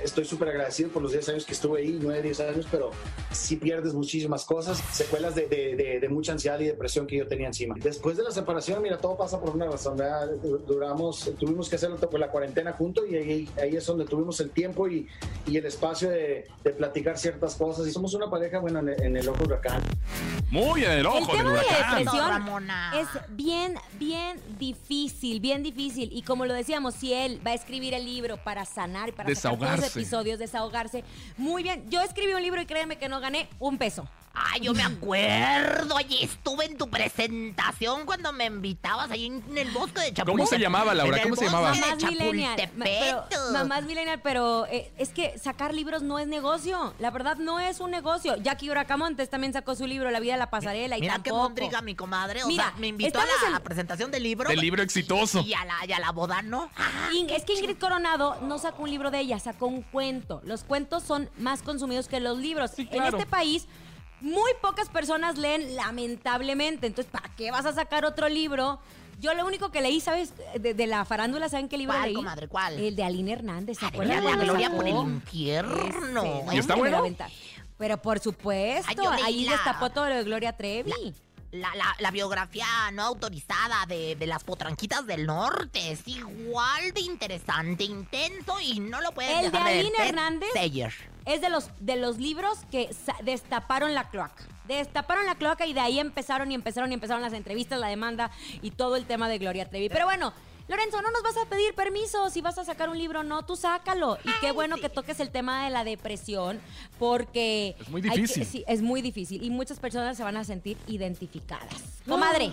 [0.04, 2.92] estoy súper agradecido por los 10 años que estuve ahí, 9, 10 años, pero
[3.32, 7.28] sí pierdes muchísimas cosas, secuelas de, de- de- de mucha ansiedad y depresión que yo
[7.28, 7.76] tenía encima.
[7.78, 10.30] Después de la separación, mira, todo pasa por una razón, ¿verdad?
[10.68, 14.50] Duramos, tuvimos que hacerlo con la cuarentena juntos y ahí, ahí es donde tuvimos el
[14.50, 15.08] tiempo y,
[15.46, 17.86] y el espacio de, de platicar ciertas cosas.
[17.88, 19.82] Y somos una pareja, bueno, en, el- en el ojo huracán.
[20.50, 21.98] Muy en el El ojo del tema de huracán.
[21.98, 22.70] depresión
[23.02, 24.85] es bien, bien difícil,
[25.40, 26.10] bien difícil.
[26.12, 29.60] Y como lo decíamos, si él va a escribir el libro para sanar, para sacar
[29.60, 31.04] todos los episodios, desahogarse,
[31.38, 31.90] muy bien.
[31.90, 34.08] Yo escribí un libro y créeme que no gané un peso.
[34.38, 39.72] Ay, yo me acuerdo, oye, estuve en tu presentación cuando me invitabas ahí en el
[39.72, 40.26] bosque de Chapultepec.
[40.28, 41.22] ¿Cómo se llamaba, Laura?
[41.24, 41.74] ¿Cómo se llamaba?
[41.74, 42.70] Mamás millennial.
[42.84, 46.94] Pero- mamás millennial, pero eh, es que sacar libros no es negocio.
[47.00, 48.36] La verdad no es un negocio.
[48.38, 51.44] Jackie Huracamontes también sacó su libro La vida de la pasarela y Mira qué tampoco.
[51.44, 54.50] mondriga mi comadre, o Mira, sea, me invitó a la en- presentación del libro.
[54.50, 55.42] Del libro exitoso.
[55.42, 56.70] Y a la, y a la boda, ¿no?
[57.14, 60.42] In- es que Ingrid Coronado no sacó un libro de ella, sacó un cuento.
[60.44, 62.72] Los cuentos son más consumidos que los libros.
[62.78, 63.18] En claro.
[63.18, 63.68] este país,
[64.22, 66.88] muy pocas personas leen, lamentablemente.
[66.88, 68.80] Entonces, ¿para qué vas a sacar otro libro?
[69.20, 70.34] Yo lo único que leí, ¿sabes?
[70.60, 72.14] De, de la farándula, ¿saben qué libro ¿Cuál, leí?
[72.16, 72.78] comadre, cuál?
[72.80, 74.78] El de Aline Hernández, ¿se Ay, acuerdan la cuando gloria sacó?
[74.78, 76.24] por el infierno.
[76.48, 76.98] Ese, ¿Y está bueno?
[76.98, 77.30] la venta-
[77.78, 80.92] Pero por supuesto, Ay, yo leí ahí la- destapó todo lo de Gloria Trevi.
[81.52, 87.00] La, la- la biografía no autorizada de, de las potranquitas del norte es igual de
[87.00, 90.08] interesante, intenso y no lo puedes El de dejar Aline ver.
[90.10, 90.94] Hernández Seller.
[91.26, 92.90] Es de los, de los libros que
[93.24, 94.44] destaparon la cloaca.
[94.68, 98.32] Destaparon la cloaca y de ahí empezaron y empezaron y empezaron las entrevistas, la demanda
[98.62, 99.90] y todo el tema de Gloria Trevi.
[99.90, 100.34] Pero bueno,
[100.68, 103.56] Lorenzo, no nos vas a pedir permiso si vas a sacar un libro, no, tú
[103.56, 104.18] sácalo.
[104.24, 106.60] Y qué bueno que toques el tema de la depresión,
[106.98, 107.76] porque...
[107.80, 108.46] Es muy que- difícil.
[108.46, 112.00] sí, es muy difícil y muchas personas se van a sentir identificadas.
[112.08, 112.50] Comadre,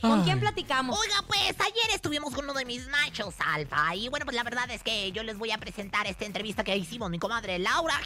[0.00, 0.98] ¿con quién platicamos?
[0.98, 3.94] Oiga, pues ayer estuvimos con uno de mis machos alfa.
[3.94, 6.76] Y bueno, pues la verdad es que yo les voy a presentar esta entrevista que
[6.76, 7.98] hicimos mi comadre Laura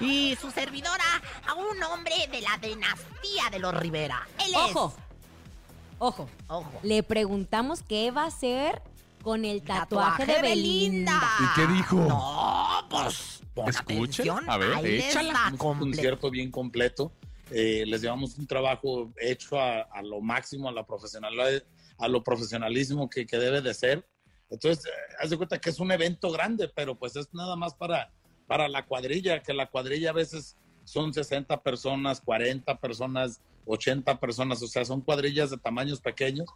[0.00, 1.04] y su servidora
[1.46, 4.26] a un hombre de la dinastía de los Rivera.
[4.44, 4.56] Él es.
[4.76, 4.94] Ojo,
[5.98, 6.72] ojo, Ojo.
[6.82, 8.82] le preguntamos qué va a hacer
[9.22, 11.20] con el tatuaje, Tatuaje de de Belinda.
[11.40, 11.96] ¿Y qué dijo?
[11.96, 13.40] No, pues.
[13.66, 15.48] Escuchen, atención, a ver, échala.
[15.50, 17.10] un concierto bien completo.
[17.50, 20.86] Eh, les llevamos un trabajo hecho a, a lo máximo, a la
[21.98, 24.06] a lo profesionalismo que, que debe de ser.
[24.50, 27.74] Entonces, eh, haz de cuenta que es un evento grande, pero pues es nada más
[27.74, 28.12] para,
[28.46, 34.62] para la cuadrilla, que la cuadrilla a veces son 60 personas, 40 personas, 80 personas,
[34.62, 36.48] o sea, son cuadrillas de tamaños pequeños.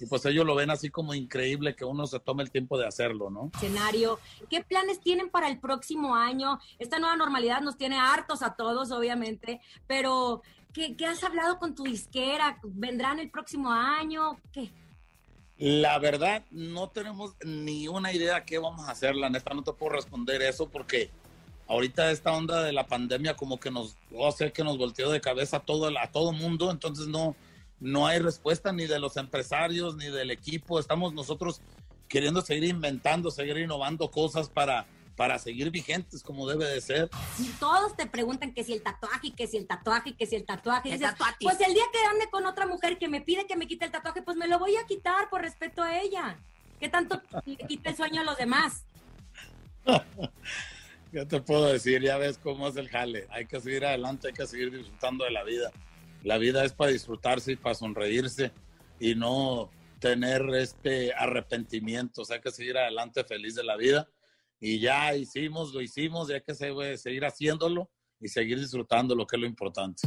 [0.00, 2.86] Y pues ellos lo ven así como increíble que uno se tome el tiempo de
[2.86, 3.50] hacerlo, ¿no?
[3.54, 4.20] escenario.
[4.48, 6.60] ¿Qué planes tienen para el próximo año?
[6.78, 11.74] Esta nueva normalidad nos tiene hartos a todos, obviamente, pero ¿qué, qué has hablado con
[11.74, 12.58] tu disquera?
[12.62, 14.38] ¿Vendrán el próximo año?
[14.52, 14.70] ¿Qué?
[15.58, 19.16] La verdad, no tenemos ni una idea qué vamos a hacer.
[19.16, 21.10] La neta, no te puedo responder eso porque
[21.66, 25.20] ahorita esta onda de la pandemia como que nos, o sea, que nos volteó de
[25.20, 26.70] cabeza a todo, a todo mundo.
[26.70, 27.34] Entonces no,
[27.80, 30.78] no hay respuesta ni de los empresarios ni del equipo.
[30.78, 31.60] Estamos nosotros
[32.08, 34.86] queriendo seguir inventando, seguir innovando cosas para,
[35.16, 37.10] para seguir vigentes como debe de ser.
[37.36, 40.44] Si todos te preguntan que si el tatuaje, que si el tatuaje, que si el
[40.44, 43.56] tatuaje, El dices, pues el día que ande con otra mujer que me pide que
[43.56, 46.38] me quite el tatuaje, pues me lo voy a quitar por respeto a ella.
[46.80, 48.84] ¿Qué tanto le quita el sueño a los demás?
[51.12, 52.02] ¿Qué te puedo decir?
[52.02, 53.26] Ya ves cómo es el jale.
[53.30, 55.70] Hay que seguir adelante, hay que seguir disfrutando de la vida.
[56.24, 58.52] La vida es para disfrutarse y para sonreírse
[59.00, 62.22] y no tener este arrepentimiento.
[62.22, 64.08] O sea, hay que seguir adelante feliz de la vida.
[64.60, 67.88] Y ya hicimos, lo hicimos, y hay que se- seguir haciéndolo
[68.20, 70.02] y seguir disfrutando lo que es lo importante.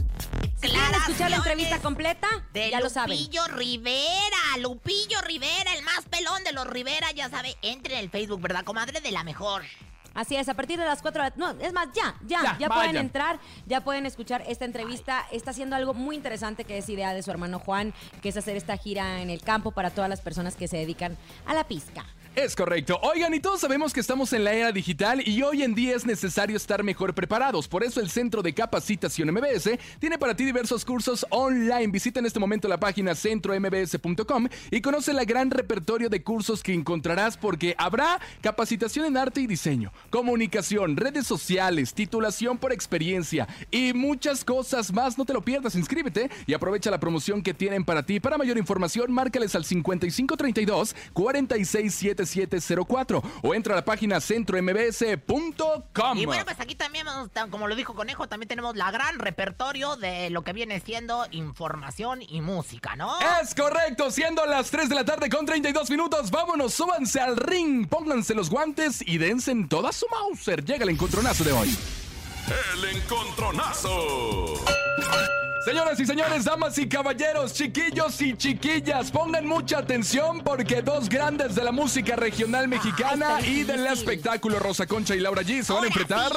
[0.60, 3.17] quieren escuchar la entrevista completa, De ya lo saben.
[3.17, 8.10] Lupillo Rivera, Lupillo Rivera, el más pelón de los Rivera, ya sabe, entre en el
[8.10, 9.00] Facebook, ¿verdad, comadre?
[9.02, 9.63] De la mejor.
[10.13, 11.36] Así es, a partir de las 4 de la...
[11.38, 15.26] No, es más, ya, ya, ya, Ya, pueden entrar, ya pueden escuchar esta entrevista.
[15.32, 18.58] Está haciendo algo muy interesante que es idea de su hermano Juan, que es hacer
[18.58, 22.06] esta gira en el campo para todas las personas que se dedican a la pizca.
[22.34, 22.98] Es correcto.
[23.04, 26.06] Oigan, y todos sabemos que estamos en la era digital y hoy en día es
[26.06, 27.67] necesario estar mejor preparados.
[27.67, 31.88] Por eso el Centro de Capacitación MBS tiene para ti diversos cursos online.
[31.88, 36.74] Visita en este momento la página centrombs.com y conoce la gran repertorio de cursos que
[36.74, 43.91] encontrarás porque habrá capacitación en arte y diseño, comunicación, redes sociales, titulación por experiencia y
[43.91, 45.17] muchas cosas más.
[45.17, 48.22] No te lo pierdas, inscríbete y aprovecha la promoción que tienen para ti.
[48.22, 50.96] Para mayor información, márcales al 5532
[52.22, 56.18] 467704 o entra a la página centrombs.com.
[56.18, 57.08] Y bueno, pues aquí también,
[57.50, 62.22] como lo dijo Conejo, también tenemos la gran repertorio de lo que viene siendo información
[62.22, 63.20] y música, ¿no?
[63.42, 67.88] Es correcto, siendo las 3 de la tarde con 32 minutos, vámonos, súbanse al ring,
[67.88, 70.64] pónganse los guantes y dense en toda su Mauser.
[70.64, 71.78] Llega el encontronazo de hoy.
[72.74, 74.56] El encontronazo.
[75.65, 81.54] Señoras y señores, damas y caballeros, chiquillos y chiquillas, pongan mucha atención porque dos grandes
[81.54, 85.84] de la música regional mexicana y del espectáculo Rosa Concha y Laura G se van
[85.84, 86.32] a enfrentar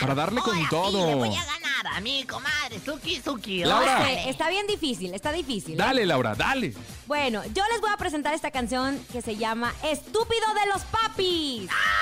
[0.00, 1.16] para darle con Le todo.
[1.16, 3.64] voy a ganar a mi comadre, Suki Suki.
[3.64, 4.08] Laura.
[4.28, 5.74] Está bien difícil, está difícil.
[5.74, 5.78] ¿eh?
[5.78, 6.72] Dale, Laura, dale.
[7.08, 11.68] Bueno, yo les voy a presentar esta canción que se llama Estúpido de los Papis.
[11.68, 12.01] ¡Ay,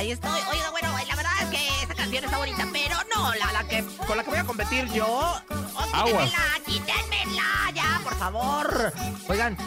[0.00, 0.30] Ahí estoy.
[0.50, 3.84] Oiga, bueno, la verdad es que esta canción está bonita, pero no, la, la que
[4.06, 5.06] con la que voy a competir yo.
[5.06, 6.32] Oh, Aguas.
[6.64, 8.94] quítenmela, quítenmela, ya, por favor.
[9.28, 9.58] Oigan,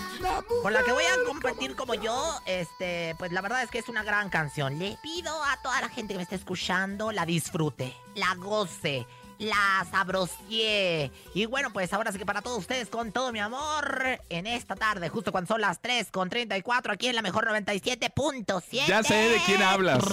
[0.63, 3.89] con la que voy a competir como yo, este, pues la verdad es que es
[3.89, 4.79] una gran canción.
[4.79, 9.05] Le pido a toda la gente que me esté escuchando la disfrute, la goce.
[9.43, 11.11] La sabrosié.
[11.33, 14.75] Y bueno, pues ahora sí que para todos ustedes, con todo mi amor, en esta
[14.75, 18.85] tarde, justo cuando son las 3 con 34, aquí en la mejor 97.7.
[18.87, 20.03] Ya sé de quién hablas.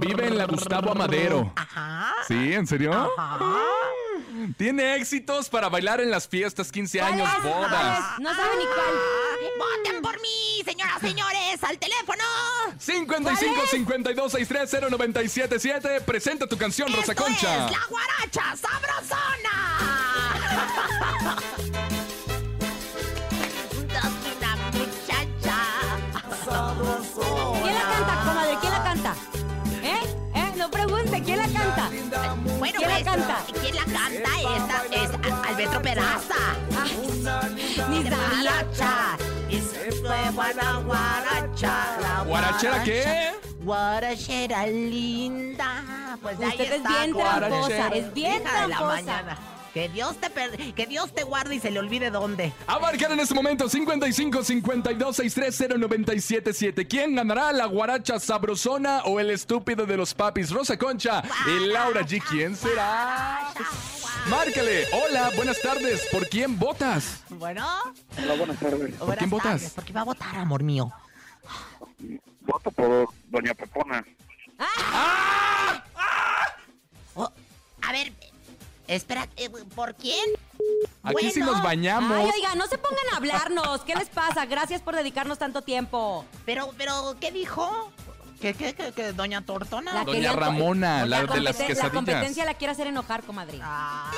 [0.00, 1.52] Vive en la Gustavo Amadero.
[1.56, 2.12] Ajá.
[2.26, 2.52] ¿Sí?
[2.52, 2.92] ¿En serio?
[3.16, 3.38] Ajá.
[4.56, 8.18] Tiene éxitos para bailar en las fiestas, 15 años, bodas.
[8.18, 8.94] No sabe ni cuál.
[9.58, 11.62] ¡Voten por mí, señoras, señores!
[11.62, 12.17] ¡Al teléfono!
[12.88, 17.66] 55 52 630 977 Presenta tu canción, Rosa Concha.
[17.66, 19.56] ¡Es la guaracha sabrosona!
[23.76, 25.58] Una muchacha
[26.46, 27.60] sabrosona.
[27.60, 28.58] ¿Quién la canta, comadre?
[28.58, 29.14] ¿Quién la canta?
[29.82, 30.00] ¿Eh?
[30.34, 30.52] ¿Eh?
[30.56, 31.90] No pregunte, ¿quién la canta?
[32.58, 33.44] Bueno, ¿Quién la pues, canta?
[33.60, 34.30] ¿Quién la canta?
[34.56, 35.10] Esta es
[35.46, 36.56] Alberto Peraza.
[37.90, 39.17] Ni sabía.
[40.84, 41.98] Guaracha.
[42.00, 43.32] la ¿Guarachera qué?
[43.60, 46.18] Guarachera linda.
[46.22, 47.48] Pues ahí Usted es está, bien guarachera.
[47.48, 48.94] tramposa, es bien Hija de la tramposa.
[49.02, 49.38] mañana.
[49.74, 52.52] Que Dios te per- que Dios te guarde y se le olvide dónde.
[52.66, 59.20] A marcar en este momento 55 52 630 977 ¿Quién ganará la guaracha sabrosona o
[59.20, 60.50] el estúpido de los papis?
[60.50, 62.22] Rosa Concha y Laura G.
[62.28, 63.52] ¿Quién será?
[64.30, 64.86] Márcale.
[64.92, 66.06] Hola, buenas tardes.
[66.10, 67.22] ¿Por quién votas?
[67.28, 67.66] Bueno.
[68.22, 68.94] Hola, buenas tardes.
[68.96, 69.70] ¿Por quién votas?
[69.70, 70.90] ¿Por qué va a votar, amor mío?
[72.40, 74.04] Voto por Doña Pepona.
[77.14, 77.30] Oh,
[77.82, 78.12] a ver,
[78.88, 80.24] espera, eh, ¿por quién?
[81.02, 81.52] Aquí sí Bueno.
[81.54, 82.18] nos bañamos.
[82.18, 83.82] Ay, oiga, no se pongan a hablarnos.
[83.82, 84.44] ¿Qué les pasa?
[84.46, 86.24] Gracias por dedicarnos tanto tiempo.
[86.44, 87.92] Pero, pero, ¿qué dijo?
[88.40, 89.92] ¿Qué, qué, qué, qué, doña Tortona?
[89.94, 91.92] La Doña Ramona, la de las competen- La quesadillas.
[91.92, 93.58] competencia la quiere hacer enojar, comadre.
[93.62, 94.10] Ah.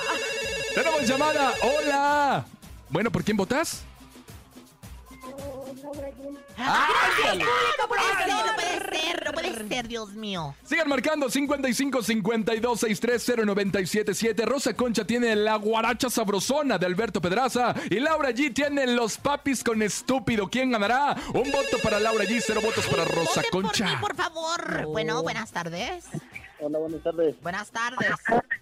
[0.74, 1.52] Tenemos llamada.
[1.62, 2.44] Hola.
[2.90, 3.83] Bueno, ¿por quién votas?
[5.22, 6.04] ¡Ay, público, por
[6.66, 7.76] Ay, favor!
[7.78, 8.56] no puede ser, no
[9.40, 10.55] puede ser, Dios mío.
[10.64, 17.74] Sigan marcando 55 52 630 977 Rosa Concha tiene la guaracha sabrosona de Alberto Pedraza.
[17.90, 20.48] Y Laura G tiene los papis con estúpido.
[20.48, 21.16] ¿Quién ganará?
[21.35, 24.00] Un voto para Laura G, cero votos para Rosa Voten por mí, Concha.
[24.00, 24.87] por favor.
[24.87, 26.07] Bueno, buenas tardes.
[26.62, 27.35] Hola, buenas tardes.
[27.42, 28.11] Buenas tardes.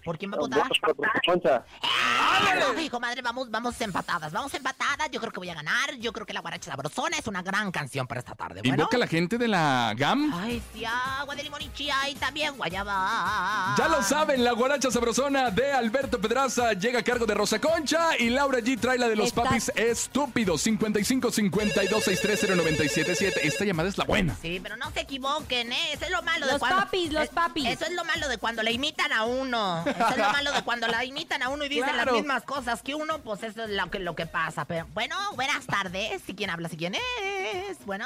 [0.05, 0.63] ¿Por quién va a votar?
[0.63, 1.65] Votos por Rosa Concha.
[1.81, 1.89] ¡Ay,
[2.77, 5.09] Ay, comadre, vamos, vamos empatadas, vamos empatadas.
[5.11, 5.95] Yo creo que voy a ganar.
[5.97, 8.61] Yo creo que la guaracha sabrosona es una gran canción para esta tarde.
[8.61, 8.75] Bueno.
[8.75, 10.33] Invoca a la gente de la GAM.
[10.33, 13.75] Ay, sí, agua de limón y chía y también guayaba.
[13.77, 18.17] Ya lo saben, la guaracha sabrosona de Alberto Pedraza llega a cargo de Rosa Concha
[18.17, 20.61] y Laura G trae la de los papis estúpidos.
[20.61, 23.47] 55 52 630 977.
[23.47, 24.35] Esta llamada es la buena.
[24.41, 25.93] Sí, pero no se equivoquen, ¿eh?
[25.93, 26.77] Eso es lo malo de Los cuando...
[26.81, 27.67] papis, los papis.
[27.67, 29.83] Eso es lo malo de cuando le imitan a uno.
[29.85, 32.13] Eso es lo malo de cuando la imitan a uno y dicen Claro.
[32.13, 34.65] las mismas cosas que uno, pues eso es lo que, lo que pasa.
[34.65, 36.21] Pero bueno, buenas tardes.
[36.27, 36.69] ¿Y quién habla?
[36.71, 37.83] ¿Y quién es?
[37.87, 38.05] Bueno.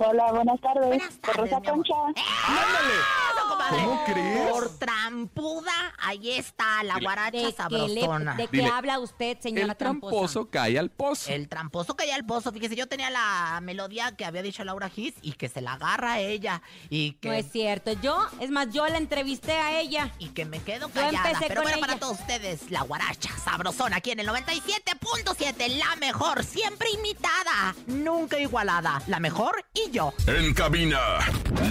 [0.00, 0.86] Hola, buenas tardes.
[0.86, 1.70] Buenas tardes, Rosa.
[1.70, 1.92] Concha.
[2.14, 3.82] Eso, comadre.
[3.84, 4.50] ¿Cómo crees?
[4.50, 8.34] Por trampuda, ahí está la guaracha ¿De qué, le- sabrosona.
[8.36, 10.10] de qué Dile, habla usted, señora El tramposa?
[10.12, 11.30] tramposo cae al pozo.
[11.32, 14.88] El tramposo que ya el pozo, fíjese, yo tenía la melodía que había dicho Laura
[14.88, 17.92] Gis y que se la agarra a ella y que No es cierto.
[17.92, 20.12] Yo, es más, yo la entrevisté a ella.
[20.20, 21.28] y que me quedo Yo callada.
[21.30, 25.96] empecé Pero con bueno, para todos ustedes, la guaracha sabrosona aquí en el 97.7, la
[25.96, 29.87] mejor, siempre imitada, nunca igualada, la mejor y
[30.26, 30.98] En cabina,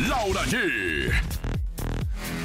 [0.09, 1.11] Laura G.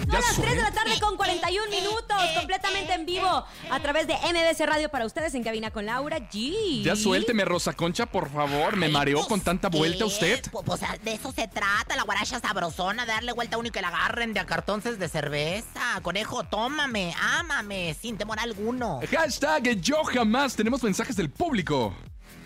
[0.03, 4.12] Son las 3 de la tarde con 41 minutos, completamente en vivo, a través de
[4.12, 6.83] MBC Radio para ustedes en cabina con Laura G.
[6.83, 8.77] Ya suélteme, Rosa Concha, por favor.
[8.77, 10.05] Me mareó pues, con tanta vuelta ¿qué?
[10.05, 10.43] usted.
[10.51, 13.70] Pues, pues, de eso se trata, la guaracha sabrosona, de darle vuelta a uno y
[13.70, 15.99] que la agarren de a cartonces de cerveza.
[16.03, 19.01] Conejo, tómame, ámame, sin temor alguno.
[19.11, 20.55] Hashtag yo jamás.
[20.55, 21.95] Tenemos mensajes del público.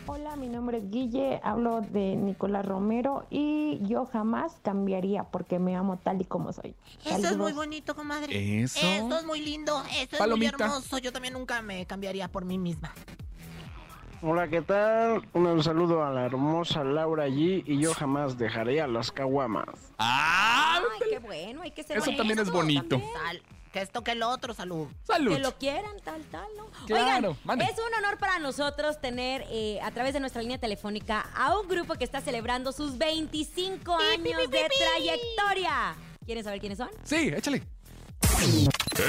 [0.09, 5.75] Hola, mi nombre es Guille, hablo de Nicolás Romero y yo jamás cambiaría porque me
[5.75, 6.77] amo tal y como soy.
[7.05, 8.63] Eso es muy bonito, comadre.
[8.63, 8.87] Eso.
[8.87, 10.99] Eso es muy lindo, eso es muy hermoso.
[10.99, 12.95] Yo también nunca me cambiaría por mí misma.
[14.23, 15.29] Hola, ¿qué tal?
[15.35, 19.93] Un saludo a la hermosa Laura G y yo jamás dejaré a las caguamas.
[19.99, 20.81] ¡Ah!
[21.03, 23.01] Ay, qué bueno, hay que ser Eso bueno también es bonito.
[23.77, 24.89] Que esto que el otro, salud.
[25.07, 25.35] Salud.
[25.35, 26.65] Que lo quieran, tal, tal, ¿no?
[26.87, 27.65] Claro, Oigan, mande.
[27.67, 31.69] es un honor para nosotros tener eh, a través de nuestra línea telefónica a un
[31.69, 35.95] grupo que está celebrando sus 25 años de trayectoria.
[36.25, 36.89] ¿Quieren saber quiénes son?
[37.05, 37.63] Sí, échale.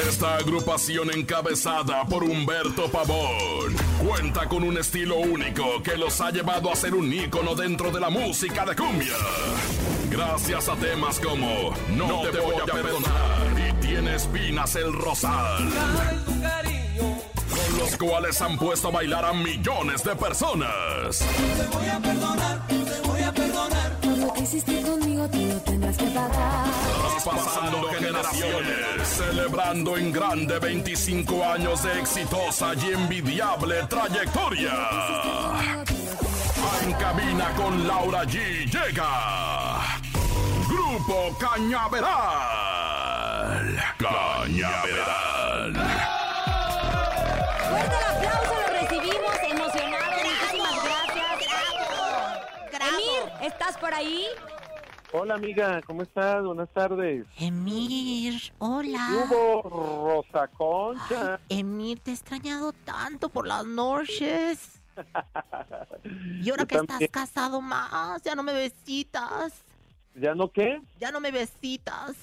[0.10, 3.74] Esta agrupación encabezada por Humberto Pavón
[4.06, 8.02] cuenta con un estilo único que los ha llevado a ser un ícono dentro de
[8.02, 9.14] la música de cumbia.
[10.12, 15.70] Gracias a temas como No, te, voy, a perdonar Tiene espinas el rosal.
[17.50, 21.26] Con los cuales han puesto a bailar a millones de personas.
[24.02, 26.66] Por lo que hiciste conmigo, tú lo tendrás que pagar.
[27.24, 34.74] Traspasando generaciones, celebrando en grande 25 años de exitosa y envidiable trayectoria.
[36.84, 39.80] En cabina con Laura G llega
[40.68, 42.57] Grupo Cañaveral.
[43.98, 45.74] Cañaveral.
[47.68, 50.22] Fuerte el aplauso, lo recibimos emocionados.
[50.24, 51.26] Muchísimas gracias.
[52.74, 54.28] Emir, ¿estás por ahí?
[55.14, 56.44] Hola, amiga, ¿cómo estás?
[56.44, 57.26] Buenas tardes.
[57.40, 59.08] Emir, hola.
[59.10, 61.40] ¿Qué hubo, Rosa Concha?
[61.50, 64.74] Emir, te he extrañado tanto por las noches.
[66.42, 69.64] Y ahora Yo que estás casado más, ya no me besitas.
[70.16, 70.82] ¿Ya no qué?
[71.00, 72.16] Ya no me besitas.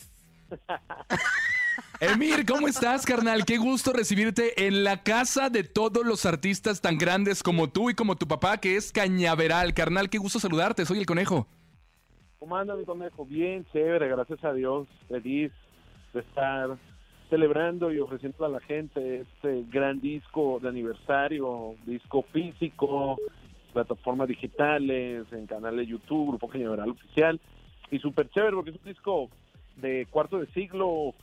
[2.00, 3.44] Emir, ¿cómo estás, carnal?
[3.44, 7.94] Qué gusto recibirte en la casa de todos los artistas tan grandes como tú y
[7.94, 9.74] como tu papá, que es Cañaveral.
[9.74, 10.84] Carnal, qué gusto saludarte.
[10.84, 11.46] Soy el conejo.
[12.40, 13.24] ¿Cómo anda mi conejo?
[13.24, 14.88] Bien, chévere, gracias a Dios.
[15.08, 15.52] Feliz
[16.12, 16.76] de estar
[17.30, 23.18] celebrando y ofreciendo a la gente este gran disco de aniversario, disco físico,
[23.72, 27.40] plataformas digitales, en canal de YouTube, Grupo Cañaveral Oficial.
[27.90, 29.30] Y súper chévere porque es un disco
[29.76, 31.14] de cuarto de siglo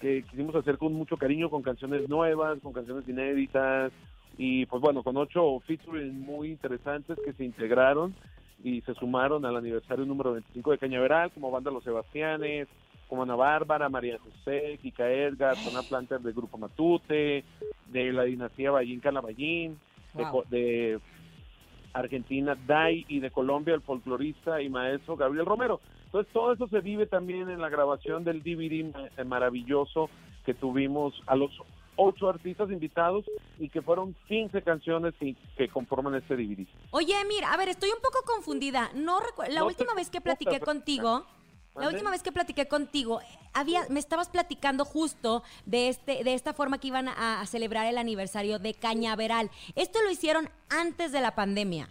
[0.00, 3.92] que quisimos hacer con mucho cariño, con canciones nuevas, con canciones inéditas
[4.36, 8.14] y pues bueno, con ocho features muy interesantes que se integraron
[8.62, 12.68] y se sumaron al aniversario número 25 de Cañaveral, como Banda Los Sebastianes,
[13.08, 17.44] como Ana Bárbara, María José, Kika Edgar, Zona Planter del Grupo Matute,
[17.86, 19.78] de la dinastía Ballín Canaballín,
[20.14, 20.30] de, Wow.
[20.32, 20.98] co- de
[21.92, 25.80] Argentina Dai y de Colombia el folclorista y maestro Gabriel Romero.
[26.08, 30.08] Entonces todo eso se vive también en la grabación del DVD eh, maravilloso
[30.46, 31.50] que tuvimos a los
[31.96, 33.24] ocho artistas invitados
[33.58, 36.66] y que fueron 15 canciones y que conforman este DVD.
[36.92, 38.90] Oye, Emir, a ver, estoy un poco confundida.
[38.94, 41.26] No recu- La No última vez que platiqué contigo,
[41.74, 43.20] la última vez que platiqué contigo,
[43.52, 47.86] había, me estabas platicando justo de este, de esta forma que iban a, a celebrar
[47.86, 49.50] el aniversario de Cañaveral.
[49.74, 51.88] Esto lo hicieron antes de la pandemia.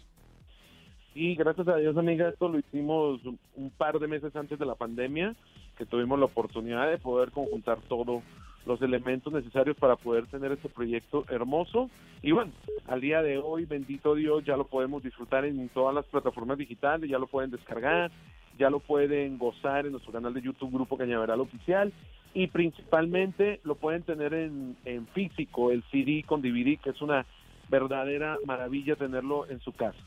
[1.20, 4.76] Y gracias a Dios, amiga, esto lo hicimos un- par de meses antes de la
[4.76, 5.34] pandemia,
[5.76, 8.22] que tuvimos la oportunidad de poder conjuntar todo
[8.68, 11.90] los elementos necesarios para poder tener este proyecto hermoso.
[12.22, 12.52] Y bueno,
[12.86, 17.10] al día de hoy, bendito Dios, ya lo podemos disfrutar en todas las plataformas digitales,
[17.10, 18.12] ya lo pueden descargar,
[18.60, 21.92] ya lo pueden gozar en nuestro canal de YouTube Grupo Cañaveral Oficial
[22.36, 27.26] y principalmente lo pueden tener en, en físico, el CD con DVD, que es una
[27.70, 29.98] verdadera maravilla tenerlo en su casa.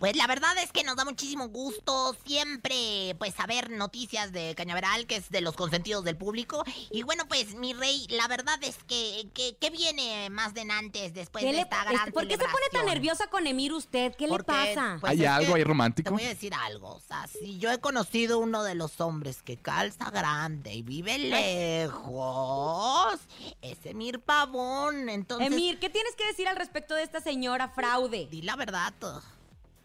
[0.00, 5.06] Pues la verdad es que nos da muchísimo gusto siempre pues saber noticias de Cañaveral,
[5.06, 6.64] que es de los consentidos del público.
[6.90, 9.28] Y bueno, pues mi rey, la verdad es que
[9.60, 12.66] ¿qué viene más de antes después de le- esta este, gran ¿Por qué se pone
[12.72, 14.14] tan nerviosa con Emir usted?
[14.16, 14.96] ¿Qué le pasa?
[15.00, 16.08] pues, ¿Hay algo ahí romántico?
[16.08, 19.42] Te voy a decir algo, o sea, si yo he conocido uno de los hombres
[19.42, 23.20] que calza grande y vive lejos,
[23.60, 25.48] es Emir Pavón, entonces...
[25.48, 28.28] Emir, ¿qué tienes que decir al respecto de esta señora fraude?
[28.30, 28.94] Di la verdad.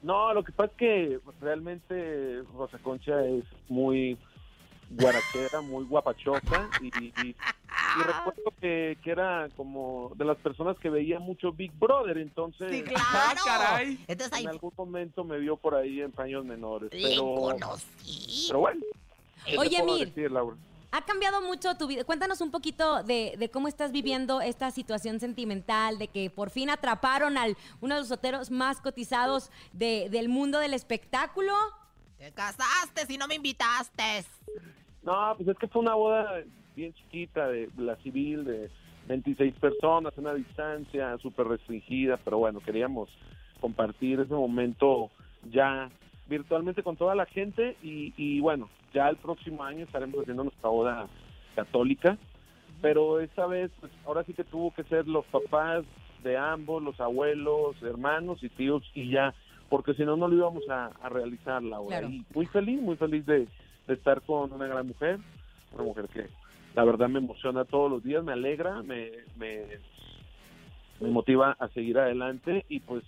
[0.06, 4.16] No, lo que pasa es que realmente Rosa Concha es muy
[4.92, 7.36] guarachera, muy guapachosa y, y- y
[8.04, 12.84] recuerdo que, que era como de las personas que veía mucho Big Brother, entonces Sí,
[12.84, 13.82] claro.
[14.08, 18.46] Entonces ahí en algún momento me vio por ahí en paños menores, pero, conocí.
[18.48, 18.82] pero bueno.
[19.44, 20.08] ¿qué te Oye, Mir.
[20.10, 20.56] decir, Laura?
[20.96, 22.06] ¿Ha cambiado mucho tu vida?
[22.06, 26.70] Cuéntanos un poquito de, de cómo estás viviendo esta situación sentimental, de que por fin
[26.70, 31.52] atraparon al uno de los soteros más cotizados de- del mundo del espectáculo.
[32.18, 34.24] Te casaste si no me invitaste.
[35.04, 36.32] No, pues es que fue una boda
[36.78, 38.70] bien chiquita de la civil de
[39.10, 43.10] 26 personas, una distancia súper restringida, pero bueno, queríamos
[43.60, 45.12] compartir ese momento
[45.52, 45.90] ya
[46.30, 50.70] virtualmente con toda la gente y, y bueno, ya el próximo año estaremos haciendo nuestra
[50.70, 51.08] boda
[51.54, 52.18] católica,
[52.82, 55.84] pero esta vez, pues ahora sí que tuvo que ser los papás
[56.24, 59.34] de ambos, los abuelos, hermanos y tíos y ya,
[59.70, 62.00] porque si no, no lo íbamos a, a realizar, Laura.
[62.00, 62.10] Claro.
[62.10, 63.48] Y muy feliz, muy feliz de,
[63.88, 65.20] de estar con una gran mujer,
[65.74, 66.28] una mujer que
[66.74, 69.66] la verdad me emociona todos los días, me alegra, me, me,
[71.02, 73.04] me motiva a seguir adelante y pues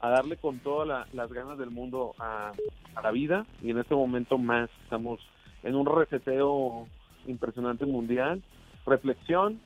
[0.00, 2.52] a darle con todas la- las ganas del mundo a,
[2.94, 5.20] a la vida y en este momento más estamos
[5.62, 6.86] en un reseteo
[7.26, 8.42] impresionante mundial,
[8.86, 9.60] reflexión,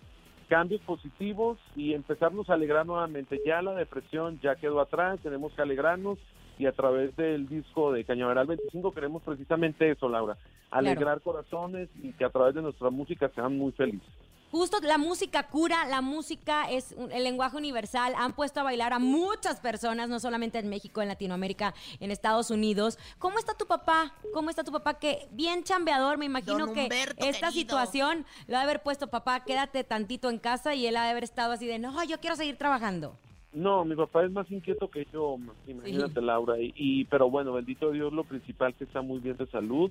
[0.48, 3.40] cambios positivos y empezarnos a alegrar nuevamente.
[3.46, 6.18] Ya la depresión ya quedó atrás, tenemos que alegrarnos
[6.58, 10.36] y a través del disco de Cañaveral 25 queremos precisamente eso, Laura,
[10.70, 14.08] alegrar corazones y que a través de nuestra música sean muy felices.
[14.54, 18.14] Justo la música cura, la música es un- el lenguaje universal.
[18.16, 22.52] Han puesto a bailar a muchas personas, no solamente en México, en Latinoamérica, en Estados
[22.52, 22.96] Unidos.
[23.18, 24.14] ¿Cómo está tu papá?
[24.32, 25.00] ¿Cómo está tu papá?
[25.00, 27.50] Que bien chambeador, me imagino Don que Humberto, esta querido.
[27.50, 31.10] situación lo ha de haber puesto, papá, quédate tantito en casa y él ha de
[31.10, 33.16] haber estado así de, no, yo quiero seguir trabajando.
[33.52, 35.36] No, mi papá es más inquieto que yo,
[35.66, 39.48] imagínate Laura, y, y- pero bueno, bendito Dios, lo principal que está muy bien de
[39.48, 39.90] salud,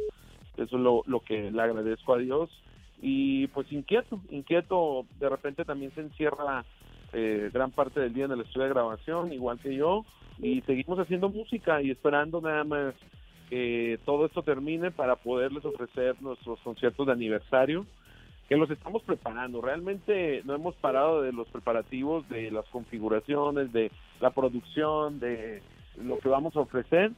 [0.56, 2.50] eso es lo, lo que le agradezco a Dios,
[3.06, 6.64] y pues inquieto, inquieto, de repente también se encierra
[7.12, 10.06] eh, gran parte del día en el estudio de grabación, igual que yo,
[10.40, 12.96] y seguimos haciendo música y esperando nada más
[13.50, 17.86] que todo esto termine para poderles ofrecer nuestros conciertos de aniversario
[18.48, 19.62] que los estamos preparando.
[19.62, 23.92] Realmente no hemos parado de los preparativos, de las configuraciones, de
[24.22, 25.62] la producción, de
[26.02, 27.12] lo que vamos a ofrecer.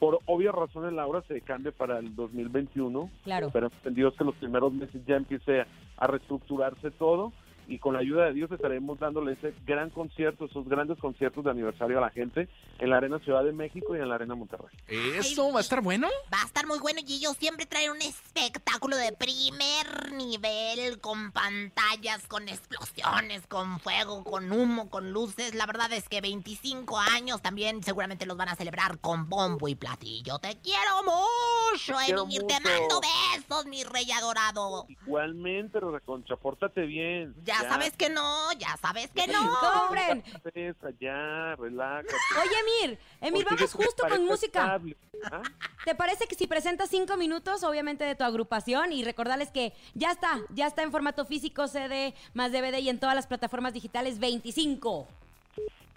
[0.00, 3.10] Por obvias razones, Laura se cambia para el 2021.
[3.22, 3.50] Claro.
[3.52, 5.64] Pero entendidos que los primeros meses ya empiece
[5.96, 7.32] a reestructurarse todo
[7.70, 11.52] y con la ayuda de Dios estaremos dándole ese gran concierto, esos grandes conciertos de
[11.52, 12.48] aniversario a la gente
[12.80, 14.76] en la Arena Ciudad de México y en la Arena Monterrey.
[14.88, 16.08] ¿Eso va a estar bueno?
[16.34, 21.30] Va a estar muy bueno y ellos siempre traen un espectáculo de primer nivel con
[21.30, 25.54] pantallas, con explosiones, con fuego, con humo, con luces.
[25.54, 29.76] La verdad es que 25 años también seguramente los van a celebrar con bombo y
[29.76, 30.40] platillo.
[30.40, 32.24] Te quiero mucho, quiero.
[32.24, 32.54] Te mucho.
[32.64, 34.86] mando besos, mi rey adorado.
[34.88, 37.32] Igualmente, Rosa Concha, pórtate bien.
[37.44, 39.50] Ya, sabes que no, ya sabes que no.
[39.80, 40.22] Compren.
[40.98, 42.14] Ya, relájate.
[42.40, 44.60] Oye, Emir, Emir, vamos justo con música.
[44.62, 44.96] estable,
[45.30, 45.42] ¿ah?
[45.84, 50.10] ¿Te parece que si presentas cinco minutos, obviamente, de tu agrupación y recordarles que ya
[50.10, 54.18] está, ya está en formato físico, CD, más DVD y en todas las plataformas digitales
[54.18, 55.06] 25?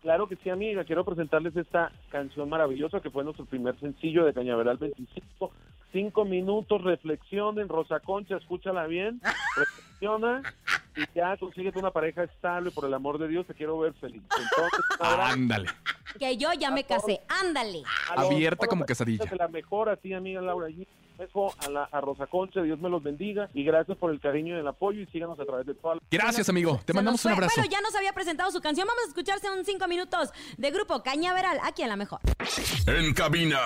[0.03, 0.83] Claro que sí, amiga.
[0.83, 5.51] Quiero presentarles esta canción maravillosa que fue nuestro primer sencillo de Cañaveral 25.
[5.93, 9.21] Cinco minutos, reflexionen, Rosa Concha, escúchala bien,
[9.55, 10.41] reflexiona
[10.95, 14.21] y ya consíguete una pareja estable, por el amor de Dios, te quiero ver feliz.
[14.23, 15.69] Entonces, ahora, Ándale.
[16.19, 17.21] Que yo ya me casé.
[17.27, 17.83] Ándale.
[18.15, 19.25] Abierta como quesadilla.
[19.37, 20.69] la mejor a ti, amiga Laura.
[20.69, 20.87] Y
[21.25, 24.55] beso a, la, a Rosa Concha, Dios me los bendiga y gracias por el cariño
[24.55, 26.01] y el apoyo y síganos a través de toda la...
[26.11, 26.79] Gracias, amigo.
[26.85, 27.53] Te Se mandamos un abrazo.
[27.55, 28.87] Bueno, ya nos había presentado su canción.
[28.87, 32.19] Vamos a escucharse un cinco minutos de grupo Cañaveral, aquí en la mejor.
[32.87, 33.59] En cabina,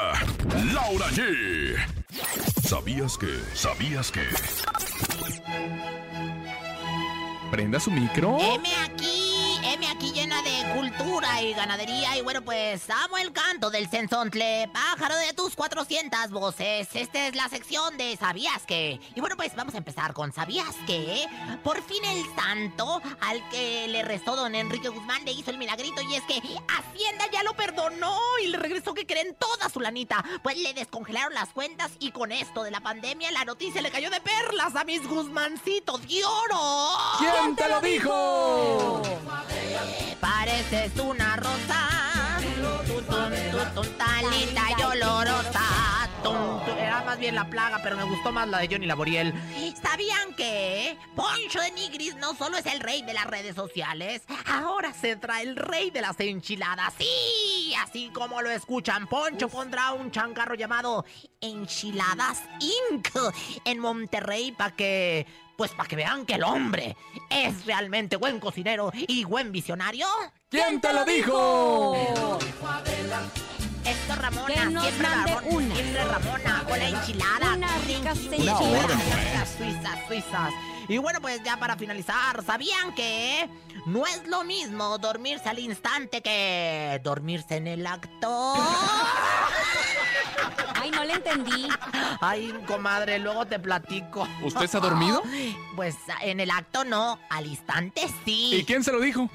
[0.74, 1.76] Laura G.
[2.64, 3.28] ¿Sabías que?
[3.54, 4.22] ¿Sabías que?
[7.52, 8.38] Prenda su micro.
[8.40, 9.27] M aquí,
[9.64, 12.18] M aquí llena de cultura y ganadería.
[12.18, 16.88] Y bueno, pues amo el canto del censontle, pájaro de tus 400 voces.
[16.94, 19.00] Esta es la sección de ¿Sabías qué?
[19.16, 21.26] Y bueno, pues vamos a empezar con ¿Sabías qué?
[21.64, 26.02] Por fin el santo al que le restó don Enrique Guzmán le hizo el milagrito.
[26.02, 26.36] Y es que
[26.68, 30.24] Hacienda ya lo perdonó y le regresó que creen toda su lanita.
[30.44, 34.10] Pues le descongelaron las cuentas y con esto de la pandemia la noticia le cayó
[34.10, 36.98] de perlas a mis Guzmancitos de oro.
[37.20, 39.02] ¿Quién te lo dijo?
[40.20, 42.40] Pareces una rosa,
[43.98, 45.88] tan linda y olorosa.
[46.80, 49.34] Era más bien la plaga, pero me gustó más la de Johnny Laboriel.
[49.82, 54.24] ¿Sabían que Poncho de Nigris no solo es el rey de las redes sociales?
[54.46, 56.94] Ahora se trae el rey de las enchiladas.
[56.98, 61.06] Sí, así como lo escuchan, Poncho pondrá un chancarro llamado
[61.40, 63.08] Enchiladas Inc.
[63.64, 65.26] en Monterrey para que
[65.58, 66.96] pues para que vean que el hombre
[67.30, 70.06] es realmente buen cocinero y buen visionario.
[70.50, 71.96] ¿Quién te lo dijo?
[73.84, 75.76] Esto es Ramona, Que nos siempre mande Ramona, una.
[75.76, 77.56] siempre Ramona, con la enchilada.
[77.56, 79.00] Una orden,
[79.34, 80.54] unas suizas, suizas.
[80.88, 83.50] Y bueno, pues ya para finalizar, ¿sabían que
[83.88, 88.54] no es lo mismo dormirse al instante que dormirse en el acto?
[90.76, 91.70] Ay, no le entendí.
[92.20, 94.28] Ay, comadre, luego te platico.
[94.44, 95.24] ¿Usted se ha dormido?
[95.76, 98.56] Pues en el acto no, al instante sí.
[98.56, 99.30] ¿Y quién se lo dijo?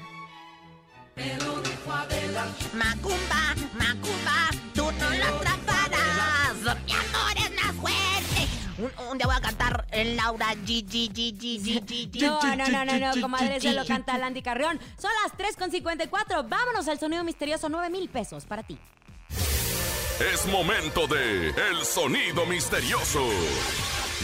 [2.73, 6.53] Macumba, Macumba, tú no lo atraparás.
[6.85, 8.47] Mi amor es más fuerte.
[8.77, 12.21] Un, un día voy a cantar en Laura G, G, G, G, G, G, G.
[12.21, 14.79] No, no, no, no, no, comadre, se lo canta Landy Carrión.
[14.97, 16.47] Son las 3.54.
[16.47, 17.69] Vámonos al sonido misterioso.
[17.69, 18.77] 9 mil pesos para ti.
[20.31, 23.27] Es momento de El Sonido Misterioso.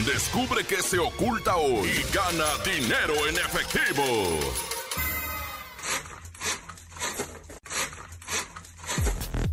[0.05, 4.78] Descubre qué se oculta hoy y gana dinero en efectivo.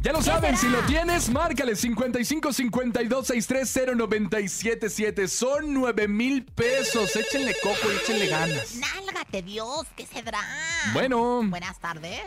[0.07, 5.27] Ya lo saben, si lo tienes, márcale 55 52 630 977.
[5.27, 7.17] Son 9 mil pesos.
[7.17, 8.77] Échenle coco y échenle ganas.
[8.77, 10.39] Nálgate Dios, ¿qué se dará?
[10.93, 11.43] Bueno.
[11.47, 12.21] Buenas tardes.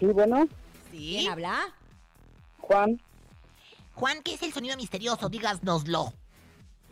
[0.00, 0.48] Sí, bueno,
[0.90, 1.18] ¿Sí?
[1.20, 1.72] ¿Quién habla?
[2.58, 3.00] Juan,
[3.94, 5.28] Juan, ¿qué es el sonido misterioso?
[5.28, 6.12] Díganoslo.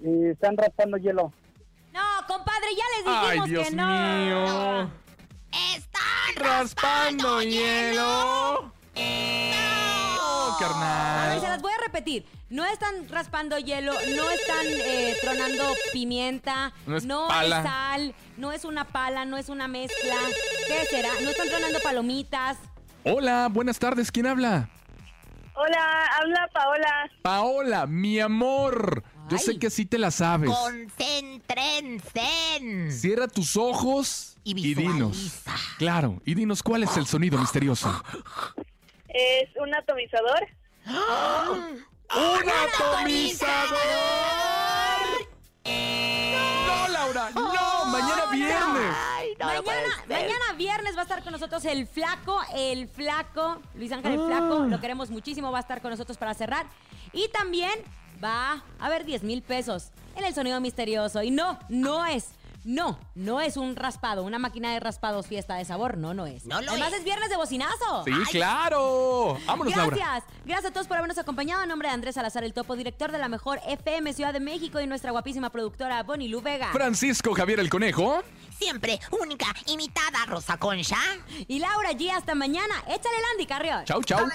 [0.01, 1.33] y están raspando hielo.
[1.93, 3.89] No, compadre, ya les dijimos Ay, Dios que no.
[3.89, 4.91] mío.
[5.75, 8.73] ¡Están Raspando hielo.
[10.61, 12.27] A ver, se las voy a repetir.
[12.51, 17.63] No están raspando hielo, no están eh, tronando pimienta, No es pala.
[17.63, 20.15] sal, no es una pala, no es una mezcla.
[20.69, 21.11] ¿Qué será?
[21.23, 22.59] No están tronando palomitas.
[23.05, 24.11] Hola, buenas tardes.
[24.13, 24.69] ¿Quién habla?
[25.57, 27.11] Hola, habla Paola.
[27.23, 29.03] Paola, mi amor.
[29.29, 30.51] Yo sé que sí te la sabes.
[30.51, 32.91] Concéntrense.
[32.91, 35.43] Cierra tus ojos Y y dinos.
[35.79, 38.03] Claro, y dinos cuál es el sonido misterioso.
[39.15, 40.49] Es un atomizador.
[40.87, 43.79] ¡Un atomizador!
[45.65, 47.31] ¡No, Laura!
[47.35, 47.85] ¡No!
[47.87, 48.97] ¡Mañana viernes!
[49.17, 53.93] Ay, no, mañana, mañana viernes va a estar con nosotros el flaco, el flaco, Luis
[53.93, 54.67] Ángel el flaco, Ah.
[54.69, 56.67] lo queremos muchísimo, va a estar con nosotros para cerrar.
[57.13, 57.73] Y también
[58.23, 61.23] va a haber 10 mil pesos en el sonido misterioso.
[61.23, 62.31] Y no, no es,
[62.65, 66.47] no, no es un raspado, una máquina de raspados fiesta de sabor, no, no es.
[66.47, 66.99] No lo Además es.
[66.99, 68.05] es viernes de bocinazo.
[68.05, 69.39] ¡Sí, claro!
[69.47, 69.97] ¡Vámonos, Laura!
[69.97, 71.63] Gracias, gracias a todos por habernos acompañado.
[71.63, 74.81] En nombre de Andrés Salazar, el topo, director de la mejor FM Ciudad de México
[74.81, 76.73] y nuestra guapísima productora Bonnie Lu Vega.
[76.73, 78.23] Francisco Javier el Conejo.
[78.59, 80.97] Siempre única, imitada, Rosa Concha.
[81.49, 82.75] Y Laura G, hasta mañana.
[82.87, 83.85] Échale Landy, Carrión.
[83.85, 84.27] Chau, chau.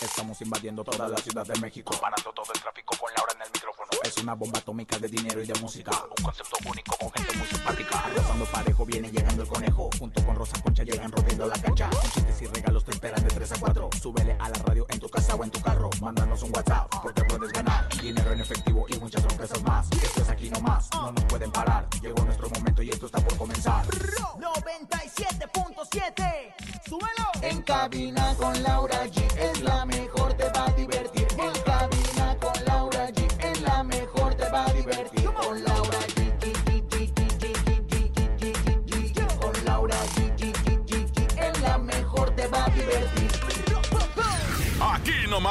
[0.00, 3.48] Estamos invadiendo toda la ciudad de México, parando todo el tráfico con Laura en el
[3.52, 3.88] micrófono.
[4.04, 7.46] Es una bomba atómica de dinero y de música, un concepto único con gente muy
[7.46, 8.00] simpática.
[8.00, 11.88] Arrasando parejo viene llegando el conejo, junto con Rosa Concha llegan rompiendo la cancha.
[11.88, 13.88] Con chistes y regalos te esperan de 3 a 4.
[13.98, 17.24] Súbele a la radio en tu casa o en tu carro, mándanos un WhatsApp porque
[17.24, 19.90] puedes ganar dinero en efectivo y muchas sorpresas más.
[19.90, 21.88] Esto es aquí nomás, no nos pueden parar.
[22.02, 23.86] Llegó nuestro momento y esto está por comenzar.
[23.86, 26.54] 97.7.
[26.86, 27.30] Súbelo.
[27.40, 30.36] En cabina con Laura G es la mejor,